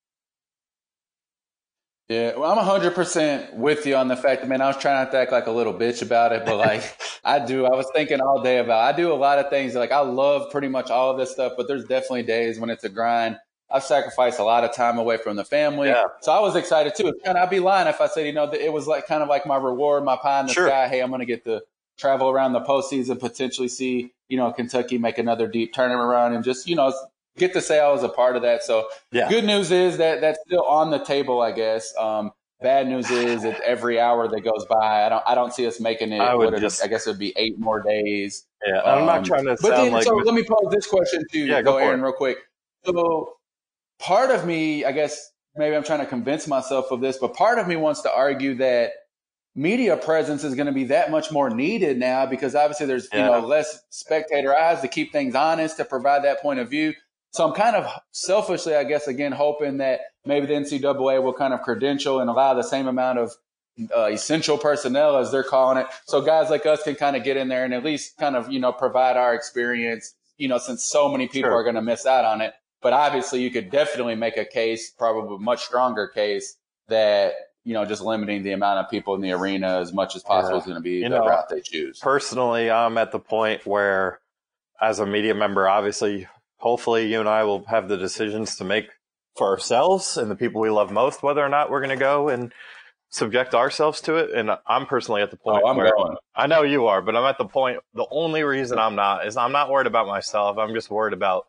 Yeah, 2.08 2.36
well, 2.36 2.52
I'm 2.52 2.82
100% 2.82 3.54
with 3.54 3.86
you 3.86 3.96
on 3.96 4.08
the 4.08 4.16
fact 4.16 4.42
that, 4.42 4.48
man, 4.48 4.60
I 4.60 4.66
was 4.66 4.76
trying 4.76 5.02
not 5.02 5.10
to 5.12 5.18
act 5.18 5.32
like 5.32 5.46
a 5.46 5.50
little 5.50 5.72
bitch 5.72 6.02
about 6.02 6.32
it, 6.32 6.44
but 6.44 6.58
like, 6.58 6.98
I 7.24 7.44
do. 7.44 7.64
I 7.64 7.74
was 7.74 7.86
thinking 7.94 8.20
all 8.20 8.42
day 8.42 8.58
about 8.58 8.82
I 8.82 8.94
do 8.94 9.10
a 9.10 9.14
lot 9.14 9.38
of 9.38 9.48
things. 9.48 9.74
Like, 9.74 9.90
I 9.90 10.00
love 10.00 10.50
pretty 10.50 10.68
much 10.68 10.90
all 10.90 11.10
of 11.10 11.18
this 11.18 11.30
stuff, 11.30 11.54
but 11.56 11.66
there's 11.66 11.84
definitely 11.86 12.24
days 12.24 12.60
when 12.60 12.68
it's 12.68 12.84
a 12.84 12.90
grind. 12.90 13.38
I've 13.70 13.84
sacrificed 13.84 14.38
a 14.38 14.44
lot 14.44 14.64
of 14.64 14.74
time 14.74 14.98
away 14.98 15.16
from 15.16 15.36
the 15.36 15.44
family. 15.44 15.88
Yeah. 15.88 16.04
So 16.20 16.30
I 16.30 16.40
was 16.40 16.54
excited 16.54 16.94
too. 16.94 17.14
And 17.24 17.38
I'd 17.38 17.48
be 17.48 17.60
lying 17.60 17.88
if 17.88 18.00
I 18.02 18.06
said, 18.06 18.26
you 18.26 18.32
know, 18.32 18.52
it 18.52 18.72
was 18.72 18.86
like 18.86 19.06
kind 19.06 19.22
of 19.22 19.28
like 19.28 19.46
my 19.46 19.56
reward, 19.56 20.04
my 20.04 20.16
pie 20.16 20.40
in 20.40 20.46
the 20.46 20.52
sure. 20.52 20.68
sky. 20.68 20.86
Hey, 20.88 21.00
I'm 21.00 21.08
going 21.08 21.20
to 21.20 21.26
get 21.26 21.44
to 21.44 21.62
travel 21.96 22.28
around 22.28 22.52
the 22.52 22.60
postseason, 22.60 23.18
potentially 23.18 23.68
see, 23.68 24.12
you 24.28 24.36
know, 24.36 24.52
Kentucky 24.52 24.98
make 24.98 25.18
another 25.18 25.48
deep 25.48 25.72
tournament 25.72 26.08
run 26.08 26.34
and 26.34 26.44
just, 26.44 26.68
you 26.68 26.76
know, 26.76 26.92
get 27.36 27.52
to 27.54 27.60
say 27.60 27.80
I 27.80 27.90
was 27.90 28.02
a 28.02 28.08
part 28.08 28.36
of 28.36 28.42
that. 28.42 28.62
So 28.62 28.88
yeah. 29.12 29.28
good 29.28 29.44
news 29.44 29.70
is 29.70 29.98
that 29.98 30.20
that's 30.20 30.38
still 30.46 30.64
on 30.64 30.90
the 30.90 30.98
table, 30.98 31.40
I 31.40 31.52
guess. 31.52 31.92
Um, 31.98 32.32
bad 32.60 32.88
news 32.88 33.10
is 33.10 33.42
that 33.42 33.60
every 33.60 34.00
hour 34.00 34.28
that 34.28 34.40
goes 34.40 34.64
by, 34.68 35.04
I 35.04 35.08
don't, 35.08 35.22
I 35.26 35.34
don't 35.34 35.52
see 35.52 35.66
us 35.66 35.80
making 35.80 36.12
it. 36.12 36.20
I, 36.20 36.34
would 36.34 36.58
just, 36.60 36.82
I 36.82 36.86
guess 36.86 37.06
it 37.06 37.10
would 37.10 37.18
be 37.18 37.32
eight 37.36 37.58
more 37.58 37.82
days. 37.82 38.46
Yeah, 38.66 38.78
um, 38.78 39.00
I'm 39.00 39.06
not 39.06 39.18
um, 39.18 39.24
trying 39.24 39.44
to. 39.44 39.56
But 39.60 39.76
then, 39.76 39.92
like 39.92 40.04
so 40.04 40.14
let 40.14 40.34
me 40.34 40.44
pose 40.44 40.72
this 40.72 40.86
question 40.86 41.22
to 41.30 41.38
you, 41.38 41.44
yeah, 41.44 41.62
go, 41.62 41.72
go 41.72 41.78
Aaron, 41.78 42.00
real 42.00 42.12
quick. 42.12 42.38
So 42.84 43.34
part 43.98 44.30
of 44.30 44.46
me, 44.46 44.84
I 44.84 44.92
guess, 44.92 45.30
maybe 45.56 45.76
I'm 45.76 45.84
trying 45.84 46.00
to 46.00 46.06
convince 46.06 46.46
myself 46.46 46.90
of 46.90 47.00
this, 47.00 47.18
but 47.18 47.34
part 47.34 47.58
of 47.58 47.68
me 47.68 47.76
wants 47.76 48.02
to 48.02 48.12
argue 48.12 48.54
that 48.56 48.92
media 49.54 49.96
presence 49.96 50.42
is 50.42 50.54
going 50.54 50.66
to 50.66 50.72
be 50.72 50.84
that 50.84 51.10
much 51.10 51.30
more 51.30 51.48
needed 51.48 51.96
now 51.98 52.26
because 52.26 52.54
obviously 52.54 52.86
there's 52.86 53.08
yeah. 53.12 53.26
you 53.26 53.32
know 53.32 53.46
less 53.46 53.80
spectator 53.90 54.56
eyes 54.56 54.80
to 54.80 54.88
keep 54.88 55.12
things 55.12 55.34
honest 55.34 55.76
to 55.76 55.84
provide 55.84 56.24
that 56.24 56.40
point 56.40 56.58
of 56.58 56.68
view. 56.68 56.92
So 57.34 57.44
I'm 57.44 57.52
kind 57.52 57.74
of 57.74 57.90
selfishly, 58.12 58.76
I 58.76 58.84
guess, 58.84 59.08
again 59.08 59.32
hoping 59.32 59.78
that 59.78 60.02
maybe 60.24 60.46
the 60.46 60.52
NCAA 60.52 61.20
will 61.20 61.32
kind 61.32 61.52
of 61.52 61.62
credential 61.62 62.20
and 62.20 62.30
allow 62.30 62.54
the 62.54 62.62
same 62.62 62.86
amount 62.86 63.18
of 63.18 63.32
uh, 63.92 64.04
essential 64.04 64.56
personnel 64.56 65.16
as 65.16 65.32
they're 65.32 65.42
calling 65.42 65.78
it, 65.78 65.88
so 66.06 66.20
guys 66.20 66.48
like 66.48 66.64
us 66.64 66.84
can 66.84 66.94
kind 66.94 67.16
of 67.16 67.24
get 67.24 67.36
in 67.36 67.48
there 67.48 67.64
and 67.64 67.74
at 67.74 67.82
least 67.82 68.16
kind 68.18 68.36
of 68.36 68.52
you 68.52 68.60
know 68.60 68.72
provide 68.72 69.16
our 69.16 69.34
experience. 69.34 70.14
You 70.38 70.46
know, 70.46 70.58
since 70.58 70.84
so 70.84 71.08
many 71.08 71.26
people 71.26 71.50
sure. 71.50 71.56
are 71.56 71.64
going 71.64 71.74
to 71.74 71.82
miss 71.82 72.06
out 72.06 72.24
on 72.24 72.40
it. 72.40 72.54
But 72.80 72.92
obviously, 72.92 73.42
you 73.42 73.50
could 73.50 73.68
definitely 73.68 74.14
make 74.14 74.36
a 74.36 74.44
case, 74.44 74.90
probably 74.90 75.34
a 75.34 75.38
much 75.40 75.64
stronger 75.64 76.06
case, 76.06 76.56
that 76.86 77.34
you 77.64 77.74
know, 77.74 77.84
just 77.84 78.02
limiting 78.02 78.44
the 78.44 78.52
amount 78.52 78.78
of 78.78 78.88
people 78.88 79.16
in 79.16 79.20
the 79.20 79.32
arena 79.32 79.80
as 79.80 79.92
much 79.92 80.14
as 80.14 80.22
possible 80.22 80.54
yeah. 80.54 80.60
is 80.60 80.66
going 80.66 80.76
to 80.76 80.82
be 80.82 80.98
you 80.98 81.08
the 81.08 81.08
know, 81.08 81.26
route 81.26 81.48
they 81.48 81.60
choose. 81.60 81.98
Personally, 81.98 82.70
I'm 82.70 82.96
at 82.96 83.10
the 83.10 83.18
point 83.18 83.66
where, 83.66 84.20
as 84.80 85.00
a 85.00 85.06
media 85.06 85.34
member, 85.34 85.68
obviously, 85.68 86.28
hopefully, 86.64 87.12
you 87.12 87.20
and 87.20 87.28
I 87.28 87.44
will 87.44 87.62
have 87.66 87.88
the 87.88 87.98
decisions 87.98 88.56
to 88.56 88.64
make 88.64 88.88
for 89.36 89.48
ourselves 89.48 90.16
and 90.16 90.30
the 90.30 90.34
people 90.34 90.62
we 90.62 90.70
love 90.70 90.90
most, 90.90 91.22
whether 91.22 91.44
or 91.44 91.48
not 91.50 91.70
we're 91.70 91.80
going 91.80 91.90
to 91.90 91.96
go 91.96 92.30
and 92.30 92.52
subject 93.10 93.54
ourselves 93.54 94.00
to 94.00 94.16
it. 94.16 94.30
And 94.30 94.50
I'm 94.66 94.86
personally 94.86 95.20
at 95.20 95.30
the 95.30 95.36
point 95.36 95.62
oh, 95.62 95.68
I'm 95.68 95.76
where 95.76 95.92
going. 95.94 96.16
I 96.34 96.46
know 96.46 96.62
you 96.62 96.86
are, 96.86 97.02
but 97.02 97.14
I'm 97.14 97.24
at 97.24 97.36
the 97.36 97.44
point. 97.44 97.80
The 97.92 98.06
only 98.10 98.44
reason 98.44 98.78
I'm 98.78 98.94
not 98.94 99.26
is 99.26 99.36
I'm 99.36 99.52
not 99.52 99.70
worried 99.70 99.86
about 99.86 100.06
myself. 100.06 100.56
I'm 100.56 100.72
just 100.72 100.90
worried 100.90 101.12
about 101.12 101.46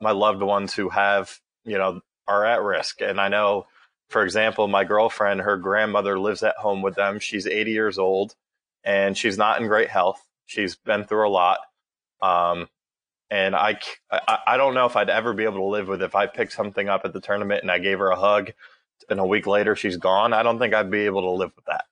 my 0.00 0.10
loved 0.10 0.42
ones 0.42 0.74
who 0.74 0.88
have, 0.88 1.38
you 1.64 1.78
know, 1.78 2.00
are 2.26 2.44
at 2.44 2.60
risk. 2.60 3.00
And 3.02 3.20
I 3.20 3.28
know, 3.28 3.66
for 4.08 4.24
example, 4.24 4.66
my 4.66 4.82
girlfriend, 4.82 5.42
her 5.42 5.58
grandmother 5.58 6.18
lives 6.18 6.42
at 6.42 6.56
home 6.56 6.82
with 6.82 6.96
them. 6.96 7.20
She's 7.20 7.46
80 7.46 7.70
years 7.70 7.98
old 7.98 8.34
and 8.82 9.16
she's 9.16 9.38
not 9.38 9.60
in 9.60 9.68
great 9.68 9.90
health. 9.90 10.20
She's 10.46 10.74
been 10.74 11.04
through 11.04 11.28
a 11.28 11.30
lot. 11.30 11.58
Um, 12.20 12.68
and 13.30 13.54
I, 13.54 13.78
I, 14.10 14.38
I 14.46 14.56
don't 14.56 14.74
know 14.74 14.86
if 14.86 14.96
I'd 14.96 15.08
ever 15.08 15.32
be 15.32 15.44
able 15.44 15.58
to 15.58 15.64
live 15.64 15.88
with 15.88 16.02
if 16.02 16.14
I 16.14 16.26
picked 16.26 16.52
something 16.52 16.88
up 16.88 17.02
at 17.04 17.12
the 17.12 17.20
tournament 17.20 17.62
and 17.62 17.70
I 17.70 17.78
gave 17.78 17.98
her 17.98 18.10
a 18.10 18.16
hug 18.16 18.52
and 19.08 19.20
a 19.20 19.26
week 19.26 19.46
later 19.46 19.76
she's 19.76 19.96
gone. 19.96 20.32
I 20.32 20.42
don't 20.42 20.58
think 20.58 20.74
I'd 20.74 20.90
be 20.90 21.06
able 21.06 21.22
to 21.22 21.30
live 21.30 21.52
with 21.54 21.64
that. 21.66 21.84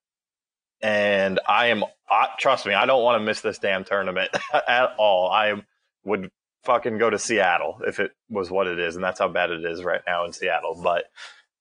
And 0.81 1.41
I 1.49 1.67
am, 1.67 1.85
I, 2.11 2.29
trust 2.39 2.67
me, 2.67 2.75
I 2.75 2.87
don't 2.87 3.03
want 3.03 3.21
to 3.21 3.25
miss 3.25 3.41
this 3.41 3.59
damn 3.59 3.85
tournament 3.85 4.31
at 4.69 4.95
all. 4.99 5.31
I 5.31 5.55
would 6.05 6.31
fucking 6.65 6.99
go 6.99 7.09
to 7.09 7.19
Seattle 7.19 7.81
if 7.87 8.01
it 8.01 8.13
was 8.29 8.51
what 8.51 8.67
it 8.67 8.79
is. 8.79 8.97
And 8.97 9.05
that's 9.05 9.21
how 9.21 9.29
bad 9.29 9.51
it 9.51 9.65
is 9.65 9.85
right 9.85 10.03
now 10.07 10.25
in 10.25 10.33
Seattle. 10.33 10.81
But 10.83 11.05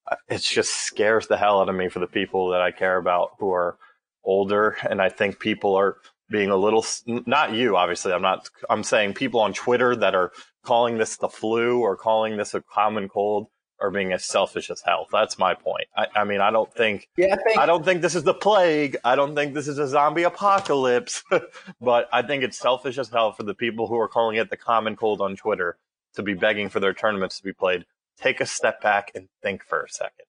uh, 0.09 0.15
it 0.27 0.41
just 0.41 0.71
scares 0.71 1.27
the 1.27 1.37
hell 1.37 1.61
out 1.61 1.69
of 1.69 1.75
me 1.75 1.89
for 1.89 1.99
the 1.99 2.07
people 2.07 2.49
that 2.49 2.61
I 2.61 2.71
care 2.71 2.97
about 2.97 3.31
who 3.39 3.51
are 3.51 3.77
older. 4.23 4.75
And 4.87 5.01
I 5.01 5.09
think 5.09 5.39
people 5.39 5.75
are 5.75 5.97
being 6.29 6.49
a 6.49 6.57
little, 6.57 6.85
not 7.05 7.53
you, 7.53 7.77
obviously. 7.77 8.13
I'm 8.13 8.21
not, 8.21 8.49
I'm 8.69 8.83
saying 8.83 9.13
people 9.13 9.39
on 9.39 9.53
Twitter 9.53 9.95
that 9.95 10.15
are 10.15 10.31
calling 10.63 10.97
this 10.97 11.17
the 11.17 11.29
flu 11.29 11.79
or 11.79 11.95
calling 11.95 12.37
this 12.37 12.53
a 12.53 12.61
common 12.61 13.07
cold 13.09 13.47
are 13.79 13.91
being 13.91 14.11
as 14.11 14.25
selfish 14.25 14.69
as 14.69 14.81
hell. 14.81 15.07
That's 15.11 15.37
my 15.37 15.53
point. 15.53 15.87
I, 15.95 16.07
I 16.15 16.23
mean, 16.23 16.41
I 16.41 16.51
don't 16.51 16.73
think, 16.73 17.07
yeah, 17.15 17.33
I, 17.33 17.43
think, 17.43 17.59
I 17.59 17.65
don't 17.65 17.85
think 17.85 18.01
this 18.01 18.15
is 18.15 18.23
the 18.23 18.33
plague. 18.33 18.97
I 19.03 19.15
don't 19.15 19.35
think 19.35 19.53
this 19.53 19.67
is 19.67 19.77
a 19.77 19.87
zombie 19.87 20.23
apocalypse, 20.23 21.23
but 21.81 22.09
I 22.11 22.21
think 22.21 22.43
it's 22.43 22.57
selfish 22.57 22.97
as 22.97 23.09
hell 23.09 23.33
for 23.33 23.43
the 23.43 23.53
people 23.53 23.87
who 23.87 23.97
are 23.99 24.07
calling 24.07 24.37
it 24.37 24.49
the 24.49 24.57
common 24.57 24.95
cold 24.95 25.21
on 25.21 25.35
Twitter 25.35 25.77
to 26.15 26.23
be 26.23 26.33
begging 26.33 26.69
for 26.69 26.79
their 26.79 26.93
tournaments 26.93 27.37
to 27.37 27.43
be 27.43 27.53
played. 27.53 27.85
Take 28.19 28.41
a 28.41 28.45
step 28.45 28.81
back 28.81 29.11
and 29.13 29.29
think 29.43 29.63
for 29.63 29.83
a 29.83 29.89
second. 29.89 30.25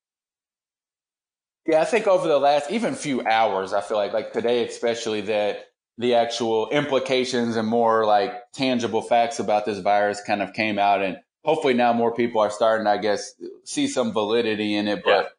Yeah, 1.67 1.81
I 1.83 1.85
think 1.85 2.07
over 2.07 2.29
the 2.29 2.39
last 2.39 2.71
even 2.71 2.95
few 2.95 3.27
hours, 3.27 3.73
I 3.73 3.81
feel 3.81 3.97
like 3.97 4.13
like 4.13 4.33
today 4.33 4.67
especially 4.67 5.23
that 5.23 5.68
the 5.99 6.15
actual 6.15 6.69
implications 6.71 7.57
and 7.57 7.69
more 7.69 8.07
like 8.07 8.33
tangible 8.53 9.03
facts 9.03 9.41
about 9.41 9.67
this 9.67 9.79
virus 9.81 10.21
kind 10.25 10.41
of 10.41 10.53
came 10.53 10.79
out 10.79 11.03
and 11.03 11.19
hopefully 11.45 11.75
now 11.75 11.93
more 11.93 12.13
people 12.13 12.41
are 12.41 12.51
starting, 12.51 12.87
I 12.87 12.99
guess, 12.99 13.33
see 13.65 13.89
some 13.89 14.13
validity 14.13 14.75
in 14.75 14.87
it. 14.87 15.03
But 15.05 15.31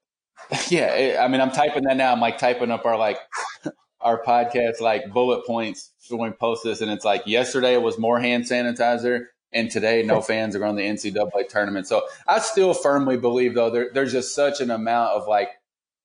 yeah, 0.51 0.59
yeah 0.69 0.93
it, 0.93 1.19
I 1.19 1.27
mean, 1.27 1.39
I'm 1.39 1.51
typing 1.51 1.83
that 1.83 1.97
now. 1.97 2.11
I'm 2.11 2.19
like 2.19 2.37
typing 2.37 2.71
up 2.71 2.85
our 2.85 2.97
like 2.97 3.19
our 4.01 4.21
podcast 4.23 4.79
like 4.81 5.11
bullet 5.13 5.45
points 5.45 5.91
when 6.09 6.31
we 6.31 6.35
post 6.35 6.63
this, 6.63 6.81
and 6.81 6.91
it's 6.91 7.05
like 7.05 7.23
yesterday 7.27 7.73
it 7.73 7.81
was 7.81 7.99
more 7.99 8.19
hand 8.19 8.45
sanitizer, 8.45 9.25
and 9.53 9.69
today 9.69 10.01
no 10.01 10.19
fans 10.29 10.55
are 10.55 10.65
on 10.65 10.75
the 10.75 10.81
NCAA 10.81 11.47
tournament. 11.47 11.87
So 11.87 12.01
I 12.27 12.39
still 12.39 12.73
firmly 12.73 13.17
believe 13.17 13.53
though 13.53 13.69
there, 13.69 13.89
there's 13.93 14.11
just 14.11 14.33
such 14.33 14.61
an 14.61 14.71
amount 14.71 15.11
of 15.11 15.27
like 15.27 15.49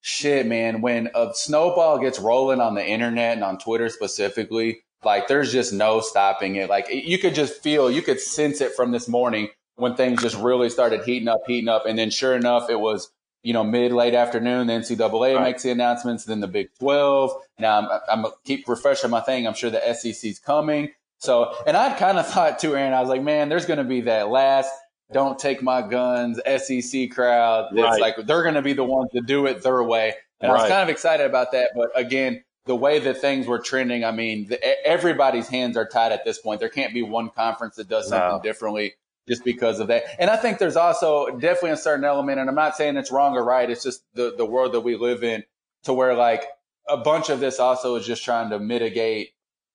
shit, 0.05 0.47
man. 0.47 0.83
When 0.83 1.09
a 1.15 1.31
snowball 1.33 1.99
gets 1.99 2.19
rolling 2.19 2.61
on 2.61 2.75
the 2.75 2.87
internet 2.87 3.33
and 3.33 3.43
on 3.43 3.59
Twitter 3.59 3.89
specifically, 3.89 4.83
like 5.03 5.29
there's 5.29 5.51
just 5.51 5.73
no 5.73 6.01
stopping 6.01 6.57
it. 6.57 6.69
Like 6.69 6.89
you 6.91 7.19
could 7.19 7.35
just 7.35 7.63
feel, 7.63 7.91
you 7.91 8.03
could 8.03 8.21
sense 8.21 8.61
it 8.61 8.75
from 8.75 8.93
this 8.93 9.09
morning 9.09 9.49
when 9.77 9.97
things 9.97 10.21
just 10.21 10.37
really 10.37 10.69
started 10.69 11.05
heating 11.05 11.29
up, 11.29 11.41
heating 11.47 11.69
up. 11.69 11.87
And 11.87 11.99
then 11.99 12.11
sure 12.11 12.37
enough, 12.37 12.69
it 12.69 12.79
was, 12.79 13.11
you 13.43 13.55
know, 13.55 13.65
mid 13.65 13.93
late 13.93 14.15
afternoon, 14.15 14.67
the 14.67 14.75
NCAA 14.75 15.37
right. 15.37 15.43
makes 15.43 15.63
the 15.63 15.71
announcements, 15.71 16.25
then 16.25 16.41
the 16.41 16.49
Big 16.49 16.69
12. 16.79 17.33
Now 17.59 17.79
I'm, 17.79 18.25
I'm 18.27 18.33
keep 18.45 18.69
refreshing 18.69 19.11
my 19.11 19.21
thing. 19.21 19.47
I'm 19.47 19.55
sure 19.55 19.71
the 19.71 19.95
SEC's 19.95 20.39
coming. 20.39 20.93
So, 21.19 21.55
and 21.67 21.79
I 21.79 21.95
kind 21.95 22.19
of 22.19 22.27
thought 22.33 22.59
too, 22.59 22.77
Aaron, 22.77 22.93
I 22.93 23.01
was 23.01 23.09
like, 23.09 23.23
man, 23.23 23.49
there's 23.49 23.65
going 23.65 23.79
to 23.79 23.85
be 23.85 24.03
that 24.03 24.29
last 24.29 24.71
don't 25.15 25.39
take 25.39 25.63
my 25.63 25.81
guns 25.81 26.41
SEC 26.45 27.11
crowd. 27.13 27.69
It's 27.73 27.81
right. 27.81 28.01
like 28.01 28.17
they're 28.27 28.43
going 28.43 28.57
to 28.57 28.63
be 28.63 28.75
the 28.75 28.85
ones 28.85 29.11
to 29.13 29.23
do 29.23 29.47
it 29.47 29.63
their 29.63 29.83
way. 29.83 30.15
And 30.41 30.53
right. 30.53 30.59
I 30.59 30.63
was 30.63 30.71
kind 30.71 30.83
of 30.83 30.89
excited 30.91 31.25
about 31.25 31.53
that. 31.53 31.71
But 31.75 31.91
again, 31.95 32.43
the 32.67 32.75
way 32.75 32.99
that 32.99 33.21
things 33.21 33.47
were 33.47 33.61
trending, 33.61 34.05
I 34.05 34.11
mean, 34.11 34.49
the, 34.49 34.87
everybody's 34.87 35.49
hands 35.49 35.77
are 35.77 35.87
tied 35.87 36.13
at 36.13 36.25
this 36.25 36.39
point. 36.39 36.59
There 36.59 36.69
can't 36.69 36.93
be 36.93 37.03
one 37.03 37.31
conference 37.31 37.77
that 37.77 37.89
does 37.89 38.09
something 38.09 38.39
no. 38.39 38.43
differently 38.43 38.95
just 39.29 39.45
because 39.45 39.79
of 39.79 39.87
that. 39.87 40.03
And 40.19 40.29
I 40.29 40.37
think 40.37 40.59
there's 40.59 40.77
also 40.77 41.29
definitely 41.39 41.71
a 41.71 41.77
certain 41.77 42.05
element, 42.05 42.41
and 42.41 42.49
I'm 42.49 42.57
not 42.57 42.77
saying 42.77 42.97
it's 42.97 43.13
wrong 43.13 43.37
or 43.37 43.45
right. 43.45 43.71
It's 43.71 43.85
just 43.85 44.03
the, 44.15 44.35
the 44.37 44.45
world 44.45 44.73
that 44.73 44.81
we 44.81 44.97
live 44.97 45.23
in 45.23 45.45
to 45.85 45.95
where 45.95 46.15
like 46.15 46.45
a 46.89 46.97
bunch 46.97 47.31
of 47.31 47.39
this 47.39 47.61
also 47.61 47.95
is 47.95 48.05
just 48.05 48.25
trying 48.25 48.51
to 48.51 48.59
mitigate 48.59 49.31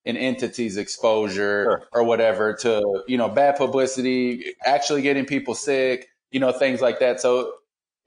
an 0.05 0.17
entity's 0.17 0.77
exposure 0.77 1.63
sure. 1.63 1.87
or 1.91 2.03
whatever 2.03 2.53
to, 2.53 3.03
you 3.07 3.17
know, 3.17 3.29
bad 3.29 3.57
publicity, 3.57 4.55
actually 4.65 5.01
getting 5.01 5.25
people 5.25 5.55
sick, 5.55 6.07
you 6.31 6.39
know, 6.39 6.51
things 6.51 6.81
like 6.81 6.99
that. 6.99 7.19
So 7.19 7.53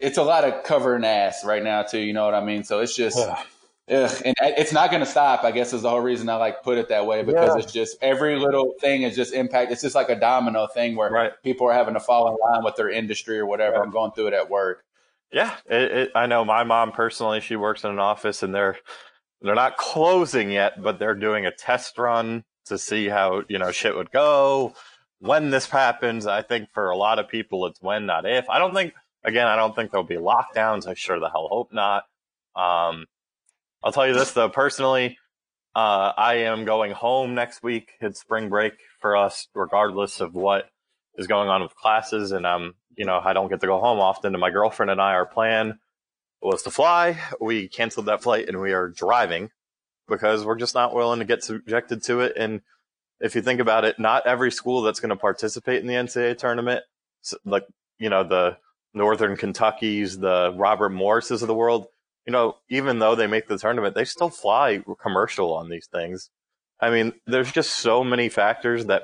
it's 0.00 0.18
a 0.18 0.22
lot 0.22 0.44
of 0.44 0.64
covering 0.64 1.04
ass 1.04 1.44
right 1.44 1.62
now 1.62 1.82
too. 1.82 2.00
You 2.00 2.12
know 2.12 2.24
what 2.24 2.34
I 2.34 2.44
mean? 2.44 2.64
So 2.64 2.80
it's 2.80 2.96
just, 2.96 3.18
ugh, 3.18 3.38
and 3.88 4.34
it's 4.40 4.72
not 4.72 4.90
going 4.90 5.00
to 5.00 5.06
stop. 5.06 5.44
I 5.44 5.50
guess 5.50 5.72
is 5.72 5.82
the 5.82 5.90
whole 5.90 6.00
reason 6.00 6.28
I 6.28 6.36
like 6.36 6.62
put 6.62 6.78
it 6.78 6.88
that 6.88 7.06
way 7.06 7.22
because 7.22 7.54
yeah. 7.54 7.62
it's 7.62 7.72
just 7.72 7.98
every 8.02 8.36
little 8.38 8.74
thing 8.80 9.02
is 9.02 9.14
just 9.14 9.32
impact. 9.32 9.70
It's 9.70 9.82
just 9.82 9.94
like 9.94 10.08
a 10.08 10.18
domino 10.18 10.66
thing 10.66 10.96
where 10.96 11.10
right. 11.10 11.32
people 11.44 11.68
are 11.68 11.74
having 11.74 11.94
to 11.94 12.00
fall 12.00 12.28
in 12.28 12.36
line 12.40 12.64
with 12.64 12.76
their 12.76 12.90
industry 12.90 13.38
or 13.38 13.46
whatever. 13.46 13.76
Right. 13.76 13.84
I'm 13.84 13.92
going 13.92 14.12
through 14.12 14.28
it 14.28 14.34
at 14.34 14.50
work. 14.50 14.82
Yeah, 15.32 15.54
it, 15.66 15.92
it, 15.92 16.10
I 16.14 16.26
know 16.26 16.44
my 16.44 16.62
mom 16.62 16.92
personally. 16.92 17.40
She 17.40 17.56
works 17.56 17.84
in 17.84 17.90
an 17.90 17.98
office, 17.98 18.42
and 18.42 18.54
they're 18.54 18.76
they're 19.42 19.54
not 19.54 19.76
closing 19.76 20.50
yet, 20.50 20.82
but 20.82 20.98
they're 20.98 21.14
doing 21.14 21.46
a 21.46 21.50
test 21.50 21.98
run 21.98 22.44
to 22.66 22.78
see 22.78 23.08
how 23.08 23.42
you 23.48 23.58
know 23.58 23.72
shit 23.72 23.96
would 23.96 24.10
go 24.10 24.74
when 25.18 25.50
this 25.50 25.68
happens. 25.68 26.26
I 26.26 26.42
think 26.42 26.68
for 26.72 26.90
a 26.90 26.96
lot 26.96 27.18
of 27.18 27.28
people, 27.28 27.66
it's 27.66 27.80
when, 27.82 28.06
not 28.06 28.26
if. 28.26 28.48
I 28.48 28.58
don't 28.58 28.74
think. 28.74 28.94
Again, 29.24 29.46
I 29.46 29.54
don't 29.54 29.72
think 29.76 29.92
there'll 29.92 30.04
be 30.04 30.16
lockdowns. 30.16 30.88
I 30.88 30.94
sure 30.94 31.20
the 31.20 31.30
hell 31.30 31.46
hope 31.48 31.72
not. 31.72 32.02
Um, 32.56 33.06
I'll 33.84 33.92
tell 33.92 34.06
you 34.06 34.14
this 34.14 34.32
though, 34.32 34.48
personally, 34.48 35.16
uh, 35.76 36.12
I 36.16 36.34
am 36.46 36.64
going 36.64 36.90
home 36.90 37.36
next 37.36 37.62
week. 37.62 37.92
It's 38.00 38.20
spring 38.20 38.48
break 38.48 38.72
for 39.00 39.16
us, 39.16 39.46
regardless 39.54 40.20
of 40.20 40.34
what 40.34 40.68
is 41.16 41.28
going 41.28 41.48
on 41.48 41.62
with 41.62 41.76
classes, 41.76 42.32
and 42.32 42.44
I'm 42.44 42.74
you 42.96 43.06
know, 43.06 43.20
I 43.22 43.32
don't 43.32 43.48
get 43.48 43.60
to 43.60 43.66
go 43.66 43.80
home 43.80 44.00
often. 44.00 44.34
And 44.34 44.40
my 44.40 44.50
girlfriend 44.50 44.90
and 44.90 45.00
I, 45.00 45.12
our 45.12 45.26
plan 45.26 45.78
was 46.42 46.62
to 46.64 46.70
fly. 46.70 47.18
We 47.40 47.68
canceled 47.68 48.06
that 48.06 48.22
flight 48.22 48.48
and 48.48 48.60
we 48.60 48.72
are 48.72 48.88
driving 48.88 49.50
because 50.08 50.44
we're 50.44 50.56
just 50.56 50.74
not 50.74 50.94
willing 50.94 51.20
to 51.20 51.24
get 51.24 51.44
subjected 51.44 52.02
to 52.04 52.20
it. 52.20 52.34
And 52.36 52.60
if 53.20 53.34
you 53.34 53.42
think 53.42 53.60
about 53.60 53.84
it, 53.84 53.98
not 53.98 54.26
every 54.26 54.50
school 54.50 54.82
that's 54.82 55.00
going 55.00 55.10
to 55.10 55.16
participate 55.16 55.80
in 55.80 55.86
the 55.86 55.94
NCAA 55.94 56.36
tournament, 56.38 56.82
like, 57.44 57.64
you 57.98 58.10
know, 58.10 58.24
the 58.24 58.56
Northern 58.94 59.36
Kentuckies, 59.36 60.18
the 60.18 60.52
Robert 60.56 60.90
Morrises 60.90 61.42
of 61.42 61.48
the 61.48 61.54
world, 61.54 61.86
you 62.26 62.32
know, 62.32 62.56
even 62.68 62.98
though 62.98 63.14
they 63.14 63.26
make 63.26 63.48
the 63.48 63.58
tournament, 63.58 63.94
they 63.94 64.04
still 64.04 64.30
fly 64.30 64.82
commercial 65.00 65.54
on 65.54 65.68
these 65.68 65.86
things. 65.86 66.30
I 66.80 66.90
mean, 66.90 67.12
there's 67.26 67.52
just 67.52 67.70
so 67.70 68.02
many 68.02 68.28
factors 68.28 68.86
that, 68.86 69.02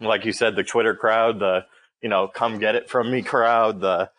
like 0.00 0.24
you 0.24 0.32
said, 0.32 0.54
the 0.54 0.64
Twitter 0.64 0.94
crowd, 0.94 1.40
the 1.40 1.66
you 2.04 2.10
know, 2.10 2.28
come 2.28 2.58
get 2.58 2.74
it 2.74 2.90
from 2.90 3.10
me 3.10 3.22
crowd, 3.22 3.80
the, 3.80 4.10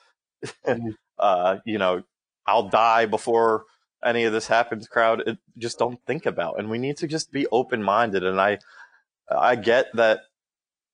uh, 1.20 1.58
you 1.66 1.78
know, 1.78 2.02
I'll 2.46 2.70
die 2.70 3.06
before 3.06 3.66
any 4.04 4.24
of 4.26 4.34
this 4.34 4.48
happens 4.48 4.88
crowd. 4.88 5.24
It, 5.26 5.38
just 5.58 5.80
don't 5.80 6.00
think 6.06 6.26
about. 6.26 6.60
And 6.60 6.70
we 6.70 6.78
need 6.78 6.98
to 6.98 7.08
just 7.08 7.32
be 7.32 7.48
open 7.52 7.82
minded. 7.82 8.24
And 8.24 8.40
I, 8.40 8.60
I 9.30 9.56
get 9.56 9.88
that, 9.96 10.22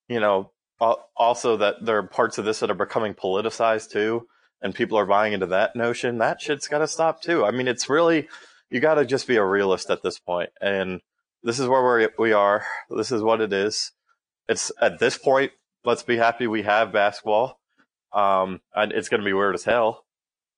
you 0.08 0.20
know, 0.20 0.52
also 0.80 1.58
that 1.58 1.86
there 1.86 1.98
are 1.98 2.08
parts 2.08 2.38
of 2.38 2.46
this 2.46 2.60
that 2.60 2.72
are 2.72 2.76
becoming 2.76 3.14
politicized 3.14 3.92
too. 3.92 4.28
And 4.62 4.76
people 4.76 4.98
are 4.98 5.06
buying 5.06 5.34
into 5.34 5.48
that 5.48 5.76
notion. 5.76 6.20
That 6.20 6.40
shit's 6.40 6.68
got 6.68 6.80
to 6.80 6.88
stop 6.88 7.22
too. 7.22 7.44
I 7.44 7.52
mean, 7.52 7.68
it's 7.68 7.90
really, 7.90 8.28
you 8.70 8.80
got 8.80 8.96
to 8.96 9.06
just 9.06 9.28
be 9.28 9.38
a 9.38 9.46
realist 9.46 9.90
at 9.90 10.04
this 10.04 10.20
point. 10.20 10.52
And 10.62 11.02
this 11.44 11.60
is 11.60 11.68
where 11.68 11.82
we're, 11.82 12.10
we 12.20 12.32
are. 12.34 12.64
This 12.90 13.12
is 13.12 13.22
what 13.22 13.42
it 13.42 13.52
is. 13.52 13.92
It's 14.48 14.72
at 14.80 15.00
this 15.00 15.18
point, 15.18 15.52
let's 15.84 16.04
be 16.04 16.18
happy 16.18 16.46
we 16.46 16.62
have 16.62 16.94
basketball. 16.94 17.60
Um, 18.14 18.62
and 18.76 18.92
it's 18.92 19.10
going 19.10 19.22
to 19.22 19.26
be 19.26 19.34
weird 19.34 19.56
as 19.56 19.64
hell 19.64 20.06